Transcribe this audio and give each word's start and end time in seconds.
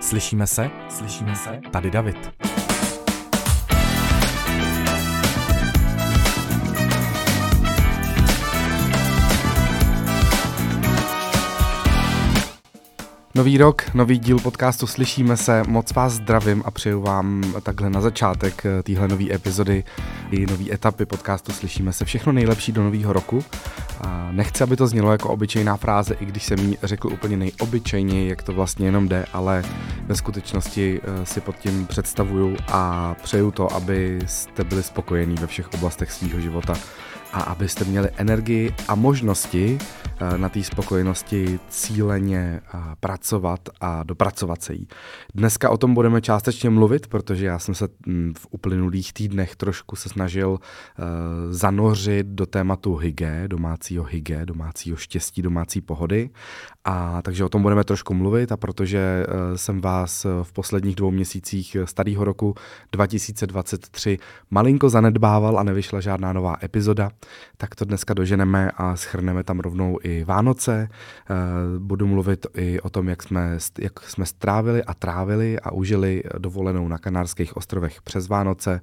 Slyšíme 0.00 0.46
se? 0.46 0.70
Slyšíme 0.88 1.36
se? 1.36 1.60
Tady 1.70 1.90
David. 1.90 2.49
Nový 13.40 13.58
rok, 13.58 13.94
nový 13.94 14.18
díl 14.18 14.38
podcastu 14.38 14.86
Slyšíme 14.86 15.36
se, 15.36 15.62
moc 15.66 15.94
vás 15.94 16.12
zdravím 16.12 16.62
a 16.66 16.70
přeju 16.70 17.00
vám 17.00 17.54
takhle 17.62 17.90
na 17.90 18.00
začátek 18.00 18.66
eh, 18.66 18.82
téhle 18.82 19.08
nové 19.08 19.34
epizody 19.34 19.84
i 20.30 20.46
nové 20.46 20.64
etapy 20.72 21.06
podcastu 21.06 21.52
Slyšíme 21.52 21.92
se. 21.92 22.04
Všechno 22.04 22.32
nejlepší 22.32 22.72
do 22.72 22.82
nového 22.82 23.12
roku. 23.12 23.44
A 24.00 24.28
nechci, 24.32 24.62
aby 24.62 24.76
to 24.76 24.86
znělo 24.86 25.12
jako 25.12 25.28
obyčejná 25.28 25.76
fráze, 25.76 26.14
i 26.20 26.24
když 26.24 26.44
jsem 26.44 26.58
jí 26.58 26.78
řekl 26.82 27.08
úplně 27.08 27.36
nejobyčejněji, 27.36 28.28
jak 28.28 28.42
to 28.42 28.52
vlastně 28.52 28.86
jenom 28.86 29.08
jde, 29.08 29.26
ale 29.32 29.62
ve 30.06 30.16
skutečnosti 30.16 31.00
eh, 31.02 31.26
si 31.26 31.40
pod 31.40 31.56
tím 31.56 31.86
představuju 31.86 32.56
a 32.68 33.14
přeju 33.22 33.50
to, 33.50 33.74
aby 33.74 34.18
jste 34.26 34.64
byli 34.64 34.82
spokojení 34.82 35.34
ve 35.34 35.46
všech 35.46 35.68
oblastech 35.74 36.12
svého 36.12 36.40
života 36.40 36.74
a 37.32 37.40
abyste 37.40 37.84
měli 37.84 38.08
energii 38.16 38.74
a 38.88 38.94
možnosti 38.94 39.78
eh, 40.20 40.38
na 40.38 40.48
té 40.48 40.62
spokojenosti 40.62 41.60
cíleně 41.68 42.60
eh, 42.64 42.78
pracovat 43.00 43.60
a 43.80 44.02
dopracovat 44.02 44.62
se 44.62 44.74
jí. 44.74 44.88
Dneska 45.34 45.70
o 45.70 45.76
tom 45.76 45.94
budeme 45.94 46.20
částečně 46.20 46.70
mluvit, 46.70 47.06
protože 47.06 47.46
já 47.46 47.58
jsem 47.58 47.74
se 47.74 47.88
hm, 48.06 48.32
v 48.38 48.46
uplynulých 48.50 49.12
týdnech 49.12 49.56
trošku 49.56 49.96
se 49.96 50.08
snažil 50.08 50.58
eh, 50.58 51.02
zanořit 51.50 52.26
do 52.26 52.46
tématu 52.46 52.96
hygge, 52.96 53.44
domácího 53.46 54.04
hygge, 54.04 54.46
domácího 54.46 54.96
štěstí, 54.96 55.42
domácí 55.42 55.80
pohody. 55.80 56.30
A 56.84 57.22
takže 57.22 57.44
o 57.44 57.48
tom 57.48 57.62
budeme 57.62 57.84
trošku 57.84 58.14
mluvit 58.14 58.52
a 58.52 58.56
protože 58.56 59.26
jsem 59.56 59.80
vás 59.80 60.26
v 60.42 60.52
posledních 60.52 60.96
dvou 60.96 61.10
měsících 61.10 61.76
starého 61.84 62.24
roku 62.24 62.54
2023 62.92 64.18
malinko 64.50 64.90
zanedbával 64.90 65.58
a 65.58 65.62
nevyšla 65.62 66.00
žádná 66.00 66.32
nová 66.32 66.56
epizoda, 66.62 67.10
tak 67.56 67.74
to 67.74 67.84
dneska 67.84 68.14
doženeme 68.14 68.70
a 68.76 68.96
schrneme 68.96 69.44
tam 69.44 69.60
rovnou 69.60 69.98
i 70.02 70.24
Vánoce. 70.24 70.88
Eh, 70.90 71.34
budu 71.78 72.06
mluvit 72.06 72.46
i 72.54 72.80
o 72.80 72.90
tom, 72.90 73.08
jak 73.08 73.22
jsme, 73.22 73.58
jak 73.78 74.00
jsme 74.00 74.26
strávili 74.26 74.84
a 74.84 74.94
trávili 74.94 75.60
a 75.60 75.72
užili 75.72 76.22
dovolenou 76.38 76.88
na 76.88 76.98
Kanárských 76.98 77.56
ostrovech 77.56 78.02
přes 78.02 78.28
Vánoce 78.28 78.80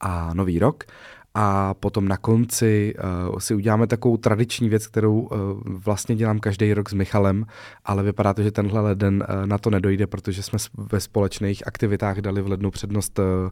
a 0.00 0.34
Nový 0.34 0.58
rok 0.58 0.84
a 1.38 1.74
potom 1.74 2.08
na 2.08 2.16
konci 2.16 2.94
uh, 3.28 3.38
si 3.38 3.54
uděláme 3.54 3.86
takovou 3.86 4.16
tradiční 4.16 4.68
věc, 4.68 4.86
kterou 4.86 5.20
uh, 5.20 5.28
vlastně 5.66 6.16
dělám 6.16 6.38
každý 6.38 6.74
rok 6.74 6.90
s 6.90 6.92
Michalem, 6.92 7.46
ale 7.84 8.02
vypadá 8.02 8.34
to, 8.34 8.42
že 8.42 8.50
tenhle 8.50 8.80
leden 8.80 9.24
uh, 9.28 9.46
na 9.46 9.58
to 9.58 9.70
nedojde, 9.70 10.06
protože 10.06 10.42
jsme 10.42 10.58
ve 10.76 11.00
společných 11.00 11.66
aktivitách 11.66 12.18
dali 12.18 12.42
v 12.42 12.48
lednu 12.48 12.70
přednost 12.70 13.18
uh, 13.18 13.24
uh, 13.24 13.50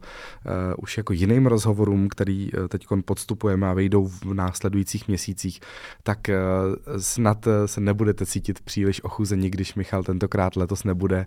už 0.78 0.96
jako 0.96 1.12
jiným 1.12 1.46
rozhovorům, 1.46 2.08
který 2.08 2.52
uh, 2.52 2.68
teď 2.68 2.86
podstupujeme 3.04 3.68
a 3.68 3.74
vejdou 3.74 4.06
v 4.06 4.34
následujících 4.34 5.08
měsících, 5.08 5.60
tak 6.02 6.18
uh, 6.28 6.96
snad 6.98 7.46
uh, 7.46 7.52
se 7.66 7.80
nebudete 7.80 8.26
cítit 8.26 8.60
příliš 8.60 9.04
ochuzení, 9.04 9.50
když 9.50 9.74
Michal 9.74 10.02
tentokrát 10.02 10.56
letos 10.56 10.84
nebude 10.84 11.26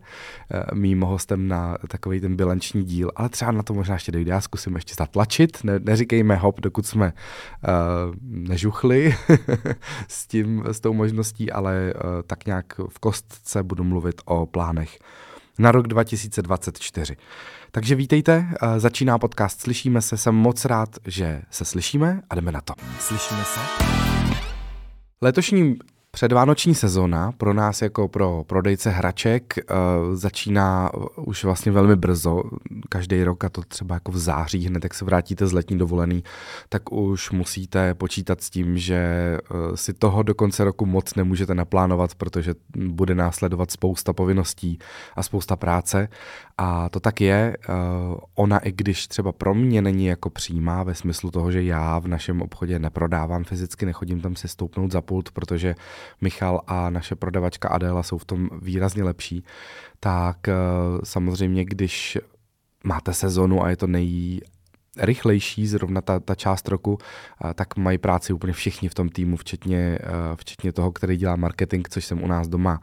uh, 0.53 0.78
mým 0.78 1.02
hostem 1.02 1.47
na 1.47 1.78
takový 1.88 2.19
ten 2.19 2.35
bilanční 2.35 2.83
díl, 2.83 3.11
ale 3.16 3.30
třeba 3.30 3.52
na 3.52 3.63
to 3.63 3.73
možná 3.73 3.94
ještě 3.94 4.11
dojde. 4.11 4.31
Já 4.31 4.41
zkusím 4.41 4.75
ještě 4.75 4.94
zatlačit, 4.97 5.63
ne, 5.63 5.80
neříkejme 5.80 6.35
ho, 6.35 6.47
hop, 6.48 6.62
dokud 6.62 6.86
jsme 6.86 7.14
uh, 7.14 8.16
nežuchli 8.22 9.16
s, 10.08 10.28
tím, 10.28 10.64
s 10.67 10.80
tou 10.80 10.94
možností, 10.94 11.52
ale 11.52 11.94
uh, 11.94 12.02
tak 12.28 12.45
nějak 12.45 12.80
v 12.90 13.00
kostce 13.00 13.64
budu 13.64 13.84
mluvit 13.84 14.22
o 14.26 14.45
plánech 14.45 15.00
na 15.59 15.72
rok 15.72 15.88
2024. 15.88 17.16
Takže 17.72 17.95
vítejte, 17.95 18.38
uh, 18.38 18.78
začíná 18.78 19.20
podcast 19.20 19.62
Slyšíme 19.62 20.02
se, 20.02 20.18
jsem 20.18 20.36
moc 20.36 20.66
rád, 20.66 20.90
že 21.06 21.42
se 21.52 21.66
slyšíme 21.66 22.22
a 22.30 22.36
jdeme 22.36 22.52
na 22.52 22.62
to. 22.62 22.73
Slyšíme 23.00 23.44
se? 23.44 23.59
Letošním 25.22 25.78
Předvánoční 26.17 26.75
sezóna 26.75 27.31
pro 27.31 27.53
nás 27.53 27.81
jako 27.81 28.07
pro 28.07 28.44
prodejce 28.47 28.89
hraček 28.89 29.53
uh, 29.57 30.16
začíná 30.16 30.91
už 31.16 31.44
vlastně 31.44 31.72
velmi 31.72 31.95
brzo, 31.95 32.44
každý 32.89 33.23
rok 33.23 33.44
a 33.44 33.50
to 33.50 33.61
třeba 33.61 33.95
jako 33.95 34.11
v 34.11 34.17
září, 34.17 34.67
hned 34.67 34.83
jak 34.83 34.94
se 34.94 35.06
vrátíte 35.06 35.47
z 35.47 35.53
letní 35.53 35.77
dovolený, 35.77 36.23
tak 36.69 36.91
už 36.91 37.31
musíte 37.31 37.94
počítat 37.94 38.41
s 38.41 38.50
tím, 38.50 38.77
že 38.77 39.01
uh, 39.51 39.75
si 39.75 39.94
toho 39.94 40.23
do 40.23 40.35
konce 40.35 40.63
roku 40.63 40.85
moc 40.85 41.16
nemůžete 41.16 41.56
naplánovat, 41.56 42.16
protože 42.16 42.56
bude 42.75 43.16
následovat 43.16 43.72
spousta 43.72 44.13
povinností 44.13 44.79
a 45.16 45.23
spousta 45.23 45.56
práce 45.56 46.09
a 46.57 46.90
to 46.90 47.00
tak 47.00 47.22
je. 47.22 47.57
Uh, 47.69 47.75
ona 48.35 48.59
i 48.59 48.72
když 48.72 49.07
třeba 49.07 49.31
pro 49.31 49.53
mě 49.53 49.81
není 49.81 50.06
jako 50.06 50.29
přímá 50.29 50.84
ve 50.84 50.95
smyslu 50.95 51.31
toho, 51.31 51.51
že 51.51 51.63
já 51.63 52.00
v 52.00 52.07
našem 52.07 52.41
obchodě 52.41 52.79
neprodávám 52.79 53.44
fyzicky, 53.44 53.85
nechodím 53.85 54.22
tam 54.22 54.35
si 54.35 54.47
stoupnout 54.47 54.91
za 54.91 55.01
pult, 55.01 55.31
protože 55.31 55.75
Michal 56.22 56.62
a 56.68 56.90
naše 56.90 57.16
prodavačka 57.16 57.69
Adela 57.69 58.03
jsou 58.03 58.18
v 58.18 58.25
tom 58.25 58.50
výrazně 58.62 59.03
lepší, 59.03 59.44
tak 60.00 60.47
eh, 60.47 60.53
samozřejmě, 61.03 61.66
když 61.66 62.18
máte 62.84 63.13
sezonu 63.13 63.63
a 63.63 63.69
je 63.69 63.78
to 63.78 63.88
nej 63.88 64.41
rychlejší, 65.00 65.68
zrovna 65.68 66.02
ta, 66.02 66.19
ta 66.19 66.35
část 66.35 66.68
roku, 66.68 66.97
tak 67.56 67.78
mají 67.78 67.97
práci 67.97 68.34
úplně 68.34 68.53
všichni 68.53 68.90
v 68.90 68.94
tom 68.94 69.09
týmu, 69.09 69.38
včetně, 69.38 70.00
včetně 70.35 70.72
toho, 70.72 70.91
který 70.91 71.18
dělá 71.18 71.35
marketing, 71.35 71.88
což 71.90 72.06
jsem 72.06 72.24
u 72.24 72.28
nás 72.28 72.47
doma, 72.47 72.81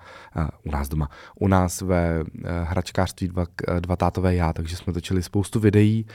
u 0.65 0.71
nás 0.71 0.89
doma, 0.89 1.09
u 1.41 1.49
nás 1.49 1.81
ve 1.81 2.25
hračkářství 2.63 3.29
dva, 3.29 3.45
dva 3.81 3.97
tátové 3.97 4.35
já, 4.35 4.53
takže 4.53 4.77
jsme 4.77 4.93
točili 4.93 5.23
spoustu 5.23 5.61
videí, 5.61 6.07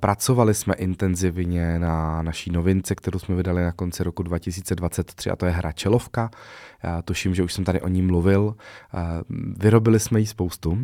pracovali 0.00 0.54
jsme 0.54 0.74
intenzivně 0.74 1.78
na 1.78 2.22
naší 2.22 2.50
novince, 2.50 2.94
kterou 2.94 3.18
jsme 3.18 3.34
vydali 3.34 3.62
na 3.62 3.72
konci 3.72 4.04
roku 4.04 4.22
2023 4.22 5.30
a 5.30 5.36
to 5.36 5.46
je 5.46 5.52
hra 5.52 5.72
Čelovka, 5.72 6.30
já 6.82 7.02
tuším, 7.02 7.34
že 7.34 7.42
už 7.42 7.52
jsem 7.52 7.64
tady 7.64 7.80
o 7.80 7.88
ní 7.88 8.02
mluvil. 8.02 8.56
Vyrobili 9.58 10.00
jsme 10.00 10.20
jí 10.20 10.26
spoustu. 10.26 10.78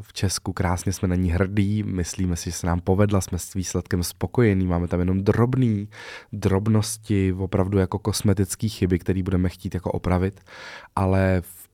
V 0.00 0.12
Česku 0.12 0.52
krásně 0.52 0.92
jsme 0.92 1.08
na 1.08 1.14
ní 1.14 1.30
hrdí, 1.30 1.82
myslíme 1.82 2.36
si, 2.36 2.50
že 2.50 2.56
se 2.56 2.66
nám 2.66 2.80
povedla, 2.80 3.20
jsme 3.20 3.38
s 3.38 3.54
výsledkem 3.70 4.02
spokojení, 4.02 4.66
máme 4.66 4.88
tam 4.88 5.00
jenom 5.00 5.22
drobný 5.22 5.88
drobnosti, 6.32 7.32
opravdu 7.32 7.78
jako 7.78 7.98
kosmetické 7.98 8.68
chyby, 8.68 8.98
které 8.98 9.22
budeme 9.22 9.48
chtít 9.48 9.74
jako 9.74 9.92
opravit, 9.92 10.40
ale 10.96 11.40
v 11.40 11.70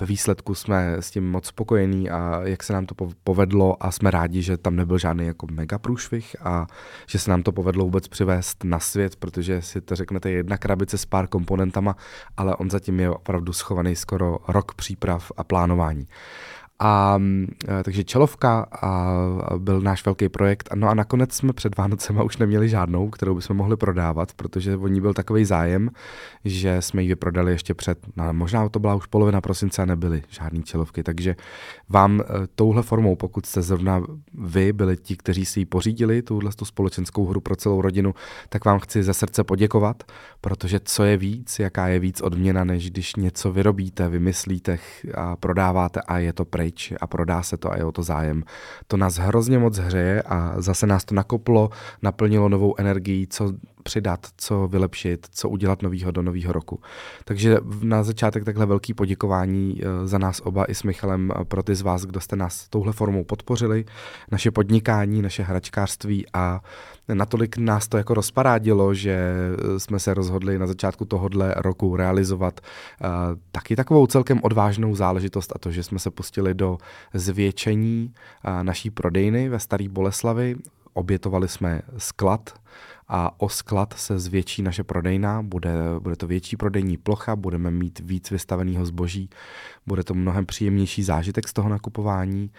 ve 0.00 0.06
výsledku 0.06 0.54
jsme 0.54 0.96
s 1.00 1.10
tím 1.10 1.30
moc 1.30 1.46
spokojení 1.46 2.10
a 2.10 2.40
jak 2.44 2.62
se 2.62 2.72
nám 2.72 2.86
to 2.86 2.94
povedlo 3.24 3.82
a 3.82 3.90
jsme 3.90 4.10
rádi, 4.10 4.42
že 4.42 4.56
tam 4.56 4.76
nebyl 4.76 4.98
žádný 4.98 5.26
jako 5.26 5.46
mega 5.50 5.78
průšvih 5.78 6.36
a 6.40 6.66
že 7.08 7.18
se 7.18 7.30
nám 7.30 7.42
to 7.42 7.52
povedlo 7.52 7.84
vůbec 7.84 8.08
přivést 8.08 8.64
na 8.64 8.80
svět, 8.80 9.16
protože 9.16 9.62
si 9.62 9.80
to 9.80 9.96
řeknete 9.96 10.30
jedna 10.30 10.56
krabice 10.56 10.98
s 10.98 11.04
pár 11.06 11.26
komponentama, 11.26 11.96
ale 12.36 12.56
on 12.56 12.70
zatím 12.70 13.00
je 13.00 13.10
opravdu 13.10 13.52
schovaný 13.52 13.96
skoro 13.96 14.38
rok 14.48 14.74
příprav 14.74 15.32
a 15.36 15.44
plánování. 15.44 16.08
A, 16.78 17.18
e, 17.68 17.84
takže 17.84 18.04
Čelovka 18.04 18.66
a, 18.82 19.14
byl 19.58 19.80
náš 19.80 20.04
velký 20.04 20.28
projekt. 20.28 20.68
No 20.74 20.88
a 20.88 20.94
nakonec 20.94 21.32
jsme 21.32 21.52
před 21.52 21.76
Vánocema 21.76 22.22
už 22.22 22.36
neměli 22.36 22.68
žádnou, 22.68 23.10
kterou 23.10 23.34
bychom 23.34 23.56
mohli 23.56 23.76
prodávat, 23.76 24.32
protože 24.32 24.76
o 24.76 24.88
ní 24.88 25.00
byl 25.00 25.14
takový 25.14 25.44
zájem, 25.44 25.90
že 26.44 26.82
jsme 26.82 27.02
ji 27.02 27.08
vyprodali 27.08 27.52
ještě 27.52 27.74
před, 27.74 27.98
no, 28.16 28.32
možná 28.32 28.68
to 28.68 28.78
byla 28.78 28.94
už 28.94 29.06
polovina 29.06 29.40
prosince 29.40 29.82
a 29.82 29.84
nebyly 29.84 30.22
žádný 30.28 30.62
Čelovky. 30.62 31.02
Takže 31.02 31.36
vám 31.88 32.20
e, 32.20 32.24
touhle 32.54 32.82
formou, 32.82 33.16
pokud 33.16 33.46
jste 33.46 33.62
zrovna 33.62 34.02
vy 34.34 34.72
byli 34.72 34.96
ti, 34.96 35.16
kteří 35.16 35.44
si 35.44 35.60
ji 35.60 35.66
pořídili, 35.66 36.22
tuhle 36.22 36.50
tu 36.56 36.64
společenskou 36.64 37.26
hru 37.26 37.40
pro 37.40 37.56
celou 37.56 37.80
rodinu, 37.80 38.14
tak 38.48 38.64
vám 38.64 38.78
chci 38.78 39.02
ze 39.02 39.14
srdce 39.14 39.44
poděkovat, 39.44 40.02
protože 40.40 40.80
co 40.84 41.04
je 41.04 41.16
víc, 41.16 41.58
jaká 41.58 41.88
je 41.88 41.98
víc 41.98 42.20
odměna, 42.20 42.64
než 42.64 42.90
když 42.90 43.16
něco 43.16 43.52
vyrobíte, 43.52 44.08
vymyslíte 44.08 44.78
a 45.14 45.36
prodáváte 45.36 46.00
a 46.00 46.18
je 46.18 46.32
to 46.32 46.44
pryč 46.44 46.63
pryč 46.64 46.92
a 47.00 47.06
prodá 47.06 47.42
se 47.42 47.56
to 47.56 47.72
a 47.72 47.76
je 47.76 47.84
o 47.84 47.92
to 47.92 48.02
zájem. 48.02 48.42
To 48.86 48.96
nás 48.96 49.18
hrozně 49.18 49.58
moc 49.58 49.78
hřeje 49.78 50.22
a 50.22 50.54
zase 50.56 50.86
nás 50.86 51.04
to 51.04 51.14
nakoplo, 51.14 51.70
naplnilo 52.02 52.48
novou 52.48 52.74
energií, 52.78 53.26
co 53.26 53.52
přidat, 53.84 54.26
co 54.36 54.68
vylepšit, 54.68 55.26
co 55.30 55.48
udělat 55.48 55.82
novýho 55.82 56.10
do 56.10 56.22
nového 56.22 56.52
roku. 56.52 56.80
Takže 57.24 57.56
na 57.82 58.02
začátek 58.02 58.44
takhle 58.44 58.66
velký 58.66 58.94
poděkování 58.94 59.80
eh, 59.82 60.06
za 60.06 60.18
nás 60.18 60.40
oba 60.44 60.64
i 60.64 60.74
s 60.74 60.82
Michalem 60.82 61.30
eh, 61.30 61.44
pro 61.44 61.62
ty 61.62 61.74
z 61.74 61.82
vás, 61.82 62.04
kdo 62.04 62.20
jste 62.20 62.36
nás 62.36 62.68
touhle 62.68 62.92
formou 62.92 63.24
podpořili, 63.24 63.84
naše 64.32 64.50
podnikání, 64.50 65.22
naše 65.22 65.42
hračkářství 65.42 66.26
a 66.32 66.60
natolik 67.14 67.56
nás 67.56 67.88
to 67.88 67.96
jako 67.96 68.14
rozparádilo, 68.14 68.94
že 68.94 69.12
eh, 69.14 69.80
jsme 69.80 69.98
se 69.98 70.14
rozhodli 70.14 70.58
na 70.58 70.66
začátku 70.66 71.04
tohohle 71.04 71.54
roku 71.56 71.96
realizovat 71.96 72.60
taky 73.52 73.76
takovou 73.76 74.06
celkem 74.06 74.40
odvážnou 74.42 74.94
záležitost 74.94 75.52
a 75.54 75.58
to, 75.58 75.70
že 75.70 75.82
jsme 75.82 75.98
se 75.98 76.10
pustili 76.10 76.54
do 76.54 76.78
zvětšení 77.14 78.14
naší 78.62 78.90
prodejny 78.90 79.48
ve 79.48 79.58
Staré 79.58 79.88
Boleslavi. 79.88 80.56
Obětovali 80.94 81.48
jsme 81.48 81.82
sklad 81.98 82.54
a 83.08 83.40
o 83.40 83.48
sklad 83.48 83.94
se 83.96 84.18
zvětší 84.18 84.62
naše 84.62 84.84
prodejna, 84.84 85.42
bude, 85.42 85.74
bude 85.98 86.16
to 86.16 86.26
větší 86.26 86.56
prodejní 86.56 86.96
plocha, 86.96 87.36
budeme 87.36 87.70
mít 87.70 87.98
víc 87.98 88.30
vystaveného 88.30 88.86
zboží, 88.86 89.30
bude 89.86 90.04
to 90.04 90.14
mnohem 90.14 90.46
příjemnější 90.46 91.02
zážitek 91.02 91.48
z 91.48 91.52
toho 91.52 91.68
nakupování 91.68 92.50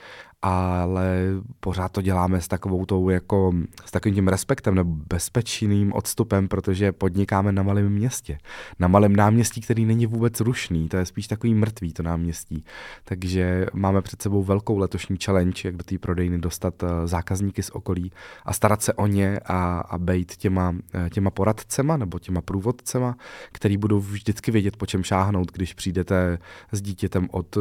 ale 0.46 1.20
pořád 1.60 1.92
to 1.92 2.02
děláme 2.02 2.42
s 2.42 2.48
takovou 2.48 2.86
tou 2.86 3.10
jako, 3.10 3.54
s 3.86 3.92
takovým 3.92 4.16
tím 4.16 4.28
respektem 4.28 4.76
nebo 4.76 4.96
bezpečným 5.10 5.94
odstupem, 5.94 6.48
protože 6.48 6.92
podnikáme 6.92 7.52
na 7.52 7.64
malém 7.64 7.90
městě. 7.90 8.38
Na 8.80 8.88
malém 8.88 9.16
náměstí, 9.16 9.62
který 9.62 9.86
není 9.86 10.06
vůbec 10.06 10.40
rušný, 10.42 10.90
to 10.90 10.98
je 10.98 11.06
spíš 11.06 11.28
takový 11.28 11.54
mrtvý 11.54 11.94
to 11.94 12.04
náměstí. 12.04 12.64
Takže 13.04 13.66
máme 13.74 14.02
před 14.02 14.22
sebou 14.22 14.44
velkou 14.44 14.78
letošní 14.78 15.18
challenge, 15.26 15.62
jak 15.64 15.76
do 15.76 15.84
té 15.84 15.98
prodejny 15.98 16.38
dostat 16.38 16.84
eh, 16.84 17.08
zákazníky 17.08 17.64
z 17.64 17.70
okolí 17.70 18.12
a 18.46 18.54
starat 18.54 18.82
se 18.82 18.94
o 18.94 19.08
ně 19.08 19.40
a, 19.46 19.80
a 19.80 19.98
bejt 19.98 20.36
těma, 20.36 20.76
eh, 20.94 21.10
těma 21.10 21.30
poradcema 21.30 21.98
nebo 21.98 22.20
těma 22.20 22.42
průvodcema, 22.42 23.16
který 23.52 23.78
budou 23.78 24.00
vždycky 24.00 24.52
vědět, 24.52 24.78
po 24.78 24.86
čem 24.86 25.04
šáhnout, 25.04 25.52
když 25.52 25.74
přijdete 25.74 26.38
s 26.72 26.82
dítětem 26.82 27.28
od 27.32 27.58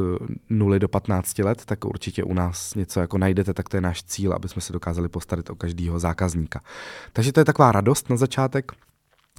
0 0.51 0.79
do 0.79 0.89
15 0.89 1.39
let, 1.39 1.65
tak 1.65 1.85
určitě 1.85 2.25
u 2.25 2.35
nás 2.35 2.74
něco 2.77 3.01
jako 3.01 3.19
najdete, 3.19 3.55
tak 3.55 3.69
to 3.69 3.77
je 3.77 3.81
náš 3.81 4.03
cíl, 4.03 4.33
aby 4.33 4.49
jsme 4.49 4.63
se 4.63 4.73
dokázali 4.73 5.09
postarat 5.09 5.51
o 5.51 5.55
každého 5.55 5.99
zákazníka. 5.99 6.61
Takže 7.13 7.33
to 7.33 7.41
je 7.41 7.45
taková 7.45 7.73
radost 7.73 8.11
na 8.11 8.17
začátek 8.17 8.73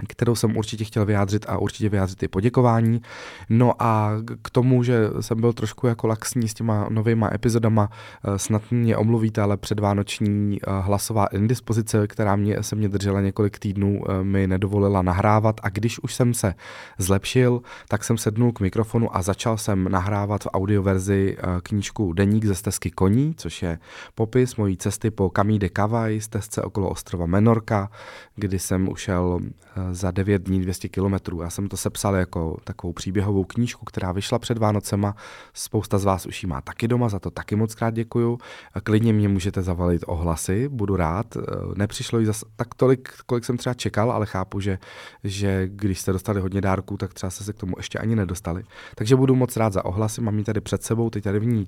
kterou 0.07 0.35
jsem 0.35 0.57
určitě 0.57 0.83
chtěl 0.83 1.05
vyjádřit 1.05 1.45
a 1.49 1.57
určitě 1.57 1.89
vyjádřit 1.89 2.23
i 2.23 2.27
poděkování. 2.27 3.01
No 3.49 3.73
a 3.79 4.11
k 4.41 4.49
tomu, 4.49 4.83
že 4.83 5.09
jsem 5.19 5.41
byl 5.41 5.53
trošku 5.53 5.87
jako 5.87 6.07
laxní 6.07 6.47
s 6.47 6.53
těma 6.53 6.87
novýma 6.89 7.29
epizodama, 7.33 7.89
eh, 8.23 8.39
snad 8.39 8.61
mě 8.71 8.97
omluvíte, 8.97 9.41
ale 9.41 9.57
předvánoční 9.57 10.59
eh, 10.61 10.71
hlasová 10.81 11.25
indispozice, 11.25 12.07
která 12.07 12.35
mě, 12.35 12.63
se 12.63 12.75
mě 12.75 12.89
držela 12.89 13.21
několik 13.21 13.59
týdnů, 13.59 14.01
eh, 14.09 14.23
mi 14.23 14.47
nedovolila 14.47 15.01
nahrávat 15.01 15.61
a 15.63 15.69
když 15.69 15.99
už 15.99 16.15
jsem 16.15 16.33
se 16.33 16.55
zlepšil, 16.97 17.61
tak 17.87 18.03
jsem 18.03 18.17
sednul 18.17 18.51
k 18.51 18.59
mikrofonu 18.59 19.15
a 19.15 19.21
začal 19.21 19.57
jsem 19.57 19.91
nahrávat 19.91 20.43
v 20.43 20.47
audioverzi 20.53 21.37
knížku 21.63 22.13
Deník 22.13 22.45
ze 22.45 22.55
stezky 22.55 22.91
koní, 22.91 23.33
což 23.37 23.61
je 23.61 23.79
popis 24.15 24.55
mojí 24.55 24.77
cesty 24.77 25.11
po 25.11 25.29
Camí 25.29 25.59
de 25.59 25.69
Cavaj, 25.75 26.21
stezce 26.21 26.61
okolo 26.61 26.89
ostrova 26.89 27.25
Menorka, 27.25 27.91
kdy 28.35 28.59
jsem 28.59 28.89
ušel 28.89 29.39
za 29.91 30.11
9 30.11 30.41
dní 30.41 30.61
200 30.61 30.89
kilometrů. 30.89 31.41
Já 31.41 31.49
jsem 31.49 31.67
to 31.67 31.77
sepsal 31.77 32.15
jako 32.15 32.57
takovou 32.63 32.93
příběhovou 32.93 33.43
knížku, 33.43 33.85
která 33.85 34.11
vyšla 34.11 34.39
před 34.39 34.57
Vánocema. 34.57 35.15
Spousta 35.53 35.97
z 35.97 36.03
vás 36.03 36.25
už 36.25 36.43
ji 36.43 36.49
má 36.49 36.61
taky 36.61 36.87
doma, 36.87 37.09
za 37.09 37.19
to 37.19 37.31
taky 37.31 37.55
moc 37.55 37.75
krát 37.75 37.93
děkuju. 37.93 38.37
Klidně 38.83 39.13
mě 39.13 39.29
můžete 39.29 39.61
zavalit 39.61 40.03
ohlasy, 40.07 40.69
budu 40.69 40.95
rád. 40.95 41.37
Nepřišlo 41.75 42.19
jí 42.19 42.25
zase 42.25 42.45
tak 42.55 42.75
tolik, 42.75 43.09
kolik 43.25 43.45
jsem 43.45 43.57
třeba 43.57 43.73
čekal, 43.73 44.11
ale 44.11 44.25
chápu, 44.25 44.59
že, 44.59 44.79
že 45.23 45.67
když 45.67 45.99
jste 45.99 46.11
dostali 46.11 46.41
hodně 46.41 46.61
dárků, 46.61 46.97
tak 46.97 47.13
třeba 47.13 47.29
se 47.29 47.53
k 47.53 47.57
tomu 47.57 47.73
ještě 47.77 47.99
ani 47.99 48.15
nedostali. 48.15 48.63
Takže 48.95 49.15
budu 49.15 49.35
moc 49.35 49.57
rád 49.57 49.73
za 49.73 49.85
ohlasy, 49.85 50.21
mám 50.21 50.37
ji 50.37 50.43
tady 50.43 50.61
před 50.61 50.83
sebou, 50.83 51.09
teď 51.09 51.23
tady 51.23 51.39
v 51.39 51.45
ní 51.45 51.67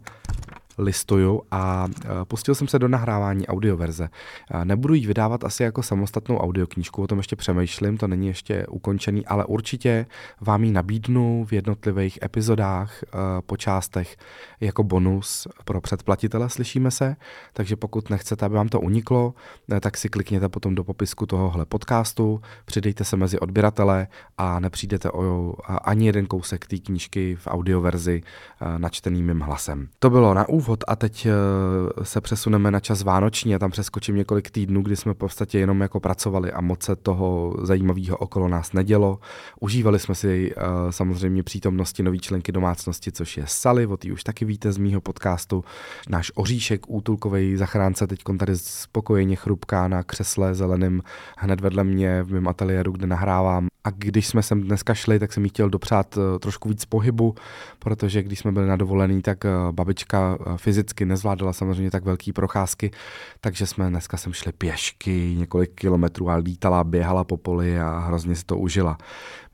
listuju 0.77 1.41
a 1.51 1.88
e, 2.06 2.25
pustil 2.25 2.56
jsem 2.56 2.68
se 2.68 2.79
do 2.79 2.88
nahrávání 2.88 3.47
audioverze. 3.47 4.09
E, 4.51 4.65
nebudu 4.65 4.94
ji 4.94 5.07
vydávat 5.07 5.44
asi 5.44 5.63
jako 5.63 5.83
samostatnou 5.83 6.38
audioknížku, 6.38 7.03
o 7.03 7.07
tom 7.07 7.18
ještě 7.18 7.35
přemýšlím, 7.35 7.97
to 7.97 8.07
není 8.07 8.27
ještě 8.27 8.68
ukončený, 8.68 9.25
ale 9.25 9.45
určitě 9.45 10.06
vám 10.41 10.63
ji 10.63 10.71
nabídnu 10.71 11.45
v 11.45 11.53
jednotlivých 11.53 12.19
epizodách 12.24 13.03
e, 13.03 13.07
po 13.41 13.57
částech 13.57 14.18
jako 14.59 14.83
bonus 14.83 15.47
pro 15.65 15.81
předplatitele, 15.81 16.50
slyšíme 16.50 16.91
se, 16.91 17.15
takže 17.53 17.75
pokud 17.75 18.09
nechcete, 18.09 18.45
aby 18.45 18.56
vám 18.56 18.69
to 18.69 18.79
uniklo, 18.79 19.33
tak 19.79 19.97
si 19.97 20.09
klikněte 20.09 20.50
potom 20.50 20.75
do 20.75 20.83
popisku 20.83 21.25
tohohle 21.25 21.65
podcastu, 21.65 22.41
přidejte 22.65 23.03
se 23.03 23.18
mezi 23.18 23.39
odběratele 23.39 24.07
a 24.38 24.59
nepřijdete 24.59 25.12
o 25.12 25.53
ani 25.83 26.06
jeden 26.06 26.25
kousek 26.25 26.68
té 26.68 26.77
knížky 26.77 27.35
v 27.35 27.47
audioverzi 27.47 28.21
načtený 28.77 29.24
mým 29.24 29.39
hlasem. 29.39 29.88
To 30.00 30.09
bylo 30.09 30.33
na 30.33 30.50
úvod 30.50 30.66
úvod 30.67 30.83
a 30.87 30.95
teď 30.95 31.25
eh, 31.25 31.31
se 32.05 32.21
přesuneme 32.21 32.71
na 32.71 32.79
čas 32.79 33.03
vánoční 33.03 33.55
a 33.55 33.59
tam 33.59 33.71
přeskočím 33.71 34.15
několik 34.15 34.51
týdnů, 34.51 34.81
kdy 34.81 34.95
jsme 34.95 35.13
v 35.13 35.17
podstatě 35.17 35.59
jenom 35.59 35.81
jako 35.81 35.99
pracovali 35.99 36.51
a 36.51 36.61
moc 36.61 36.83
se 36.83 36.95
toho 36.95 37.55
zajímavého 37.61 38.17
okolo 38.17 38.47
nás 38.47 38.73
nedělo. 38.73 39.19
Užívali 39.59 39.99
jsme 39.99 40.15
si 40.15 40.53
eh, 40.57 40.61
samozřejmě 40.89 41.43
přítomnosti 41.43 42.03
nový 42.03 42.19
členky 42.19 42.51
domácnosti, 42.51 43.11
což 43.11 43.37
je 43.37 43.43
Sally, 43.47 43.87
o 43.87 43.97
už 44.13 44.23
taky 44.23 44.45
víte 44.45 44.71
z 44.71 44.77
mýho 44.77 45.01
podcastu. 45.01 45.63
Náš 46.09 46.31
oříšek, 46.35 46.89
útulkový 46.89 47.57
zachránce, 47.57 48.07
teď 48.07 48.19
tady 48.39 48.57
spokojeně 48.57 49.35
chrupká 49.35 49.87
na 49.87 50.03
křesle 50.03 50.55
zeleným 50.55 51.03
hned 51.37 51.61
vedle 51.61 51.83
mě 51.83 52.23
v 52.23 52.31
mém 52.31 52.47
ateliéru, 52.47 52.91
kde 52.91 53.07
nahrávám. 53.07 53.67
A 53.88 53.89
když 53.89 54.28
jsme 54.28 54.44
sem 54.44 54.62
dneska 54.62 54.94
šli, 54.94 55.19
tak 55.19 55.34
jsem 55.34 55.44
jí 55.44 55.50
chtěl 55.50 55.69
dopřát 55.69 56.18
eh, 56.18 56.39
trošku 56.39 56.69
víc 56.69 56.86
pohybu, 56.86 57.36
protože 57.80 58.24
když 58.24 58.39
jsme 58.39 58.51
byli 58.51 58.68
na 58.68 58.75
dovolený, 58.75 59.22
tak 59.22 59.45
babička 59.72 60.38
fyzicky 60.57 61.06
nezvládala 61.06 61.54
samozřejmě 61.54 61.92
tak 61.92 62.04
velký 62.04 62.34
procházky, 62.34 62.92
takže 63.42 63.66
jsme 63.66 63.89
dneska 63.89 64.18
sem 64.18 64.34
šli 64.34 64.51
pěšky 64.51 65.36
několik 65.38 65.72
kilometrů 65.75 66.30
a 66.30 66.36
lítala, 66.36 66.84
běhala 66.84 67.24
po 67.24 67.38
poli 67.38 67.80
a 67.80 68.00
hrozně 68.00 68.36
si 68.36 68.45
to 68.45 68.57
užila. 68.57 68.98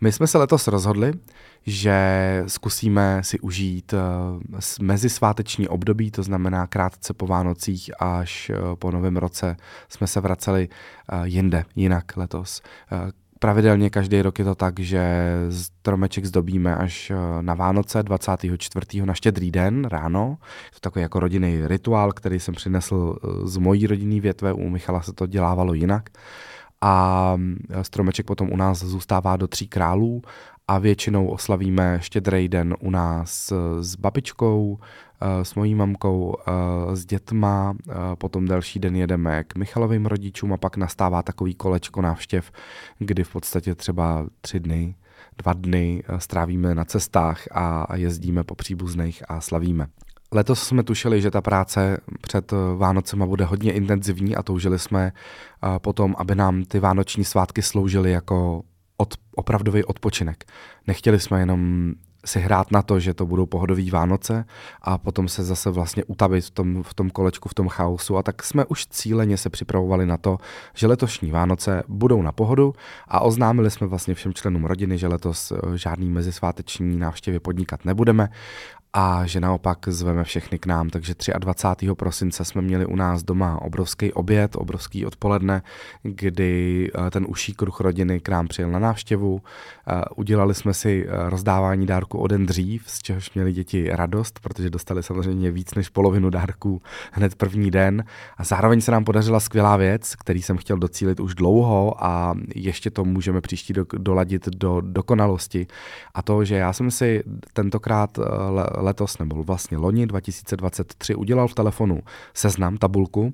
My 0.01 0.11
jsme 0.11 0.27
se 0.27 0.37
letos 0.37 0.67
rozhodli, 0.67 1.13
že 1.65 2.43
zkusíme 2.47 3.21
si 3.23 3.39
užít 3.39 3.93
mezisváteční 4.81 5.67
období, 5.67 6.11
to 6.11 6.23
znamená 6.23 6.67
krátce 6.67 7.13
po 7.13 7.27
Vánocích 7.27 7.91
až 7.99 8.51
po 8.79 8.91
Novém 8.91 9.17
roce 9.17 9.57
jsme 9.89 10.07
se 10.07 10.21
vraceli 10.21 10.69
jinde, 11.23 11.65
jinak 11.75 12.17
letos 12.17 12.61
pravidelně 13.43 13.89
každý 13.89 14.21
rok 14.21 14.39
je 14.39 14.45
to 14.45 14.55
tak, 14.55 14.79
že 14.79 15.03
stromeček 15.49 16.25
zdobíme 16.25 16.75
až 16.75 17.11
eh, 17.11 17.15
na 17.41 17.53
Vánoce 17.53 18.03
24. 18.03 19.05
na 19.05 19.13
štědrý 19.13 19.51
den 19.51 19.85
ráno. 19.85 20.37
Je 20.65 20.71
to 20.73 20.79
takový 20.79 21.03
jako 21.03 21.19
rodinný 21.19 21.67
rituál, 21.67 22.11
který 22.11 22.39
jsem 22.39 22.53
přinesl 22.53 23.15
eh, 23.15 23.47
z 23.47 23.57
mojí 23.57 23.87
rodinný 23.87 24.21
větve, 24.21 24.53
u 24.53 24.69
Michala 24.69 25.01
se 25.01 25.13
to 25.13 25.27
dělávalo 25.27 25.73
jinak. 25.73 26.09
A 26.81 27.35
eh, 27.69 27.83
stromeček 27.83 28.25
potom 28.25 28.51
u 28.51 28.55
nás 28.55 28.83
zůstává 28.83 29.37
do 29.37 29.47
tří 29.47 29.67
králů 29.67 30.21
a 30.67 30.79
většinou 30.79 31.27
oslavíme 31.27 31.99
štědrý 32.01 32.47
den 32.47 32.75
u 32.79 32.89
nás 32.89 33.53
s 33.81 33.95
babičkou, 33.95 34.79
s 35.43 35.55
mojí 35.55 35.75
mamkou, 35.75 36.35
eh, 36.47 36.95
s 36.95 37.05
dětma, 37.05 37.75
eh, 37.89 37.93
potom 38.15 38.45
další 38.45 38.79
den 38.79 38.95
jedeme 38.95 39.43
k 39.43 39.55
Michalovým 39.55 40.05
rodičům 40.05 40.53
a 40.53 40.57
pak 40.57 40.77
nastává 40.77 41.21
takový 41.21 41.55
kolečko 41.55 42.01
návštěv, 42.01 42.51
kdy 42.99 43.23
v 43.23 43.31
podstatě 43.31 43.75
třeba 43.75 44.25
tři 44.41 44.59
dny, 44.59 44.95
dva 45.37 45.53
dny 45.53 46.03
strávíme 46.17 46.75
na 46.75 46.85
cestách 46.85 47.43
a 47.51 47.95
jezdíme 47.95 48.43
po 48.43 48.55
příbuzných 48.55 49.23
a 49.27 49.41
slavíme. 49.41 49.87
Letos 50.31 50.63
jsme 50.63 50.83
tušili, 50.83 51.21
že 51.21 51.31
ta 51.31 51.41
práce 51.41 51.97
před 52.21 52.53
Vánocema 52.77 53.25
bude 53.25 53.45
hodně 53.45 53.73
intenzivní 53.73 54.35
a 54.35 54.43
toužili 54.43 54.79
jsme 54.79 55.11
potom, 55.77 56.15
aby 56.17 56.35
nám 56.35 56.63
ty 56.63 56.79
vánoční 56.79 57.23
svátky 57.23 57.61
sloužily 57.61 58.11
jako 58.11 58.63
od, 58.97 59.13
opravdový 59.35 59.83
odpočinek. 59.83 60.45
Nechtěli 60.87 61.19
jsme 61.19 61.39
jenom 61.39 61.93
si 62.25 62.39
hrát 62.39 62.71
na 62.71 62.81
to, 62.81 62.99
že 62.99 63.13
to 63.13 63.25
budou 63.25 63.45
pohodový 63.45 63.89
Vánoce 63.89 64.45
a 64.81 64.97
potom 64.97 65.27
se 65.27 65.43
zase 65.43 65.69
vlastně 65.69 66.03
utavit 66.03 66.45
v 66.45 66.51
tom, 66.51 66.83
v 66.83 66.93
tom 66.93 67.09
kolečku, 67.09 67.49
v 67.49 67.53
tom 67.53 67.67
chaosu. 67.67 68.17
A 68.17 68.23
tak 68.23 68.43
jsme 68.43 68.65
už 68.65 68.85
cíleně 68.87 69.37
se 69.37 69.49
připravovali 69.49 70.05
na 70.05 70.17
to, 70.17 70.37
že 70.73 70.87
letošní 70.87 71.31
Vánoce 71.31 71.83
budou 71.87 72.21
na 72.21 72.31
pohodu 72.31 72.73
a 73.07 73.19
oznámili 73.19 73.71
jsme 73.71 73.87
vlastně 73.87 74.13
všem 74.13 74.33
členům 74.33 74.65
rodiny, 74.65 74.97
že 74.97 75.07
letos 75.07 75.51
eh, 75.51 75.77
žádný 75.77 76.09
mezisváteční 76.09 76.97
návštěvy 76.97 77.39
podnikat 77.39 77.85
nebudeme 77.85 78.29
a 78.93 79.25
že 79.25 79.39
naopak 79.39 79.79
zveme 79.87 80.23
všechny 80.23 80.59
k 80.59 80.65
nám. 80.65 80.89
Takže 80.89 81.13
23. 81.39 81.87
prosince 81.93 82.45
jsme 82.45 82.61
měli 82.61 82.85
u 82.85 82.95
nás 82.95 83.23
doma 83.23 83.61
obrovský 83.61 84.13
oběd, 84.13 84.55
obrovský 84.55 85.05
odpoledne, 85.05 85.61
kdy 86.03 86.91
eh, 87.07 87.11
ten 87.11 87.25
uší 87.29 87.53
kruh 87.53 87.81
rodiny 87.81 88.19
k 88.19 88.29
nám 88.29 88.47
přijel 88.47 88.71
na 88.71 88.79
návštěvu. 88.79 89.41
Eh, 89.87 90.01
udělali 90.15 90.53
jsme 90.53 90.73
si 90.73 91.07
eh, 91.07 91.29
rozdávání 91.29 91.85
dárku 91.85 92.17
o 92.17 92.27
den 92.27 92.45
dřív, 92.45 92.83
z 92.87 93.01
čehož 93.01 93.33
měli 93.33 93.53
děti 93.53 93.89
radost, 93.91 94.39
protože 94.39 94.69
dostali 94.69 95.03
samozřejmě 95.03 95.51
víc 95.51 95.75
než 95.75 95.89
polovinu 95.89 96.29
dárků 96.29 96.81
hned 97.11 97.35
první 97.35 97.71
den. 97.71 98.03
A 98.37 98.43
zároveň 98.43 98.81
se 98.81 98.91
nám 98.91 99.03
podařila 99.03 99.39
skvělá 99.39 99.77
věc, 99.77 100.15
který 100.15 100.41
jsem 100.41 100.57
chtěl 100.57 100.77
docílit 100.77 101.19
už 101.19 101.35
dlouho 101.35 102.03
a 102.03 102.35
ještě 102.55 102.89
to 102.89 103.05
můžeme 103.05 103.41
příští 103.41 103.73
do, 103.73 103.85
doladit 103.97 104.47
do 104.47 104.81
dokonalosti. 104.81 105.67
A 106.13 106.21
to, 106.21 106.45
že 106.45 106.55
já 106.55 106.73
jsem 106.73 106.91
si 106.91 107.23
tentokrát 107.53 108.19
letos, 108.83 109.19
nebo 109.19 109.43
vlastně 109.43 109.77
loni 109.77 110.07
2023, 110.07 111.15
udělal 111.15 111.47
v 111.47 111.55
telefonu 111.55 112.01
seznam, 112.33 112.77
tabulku, 112.77 113.33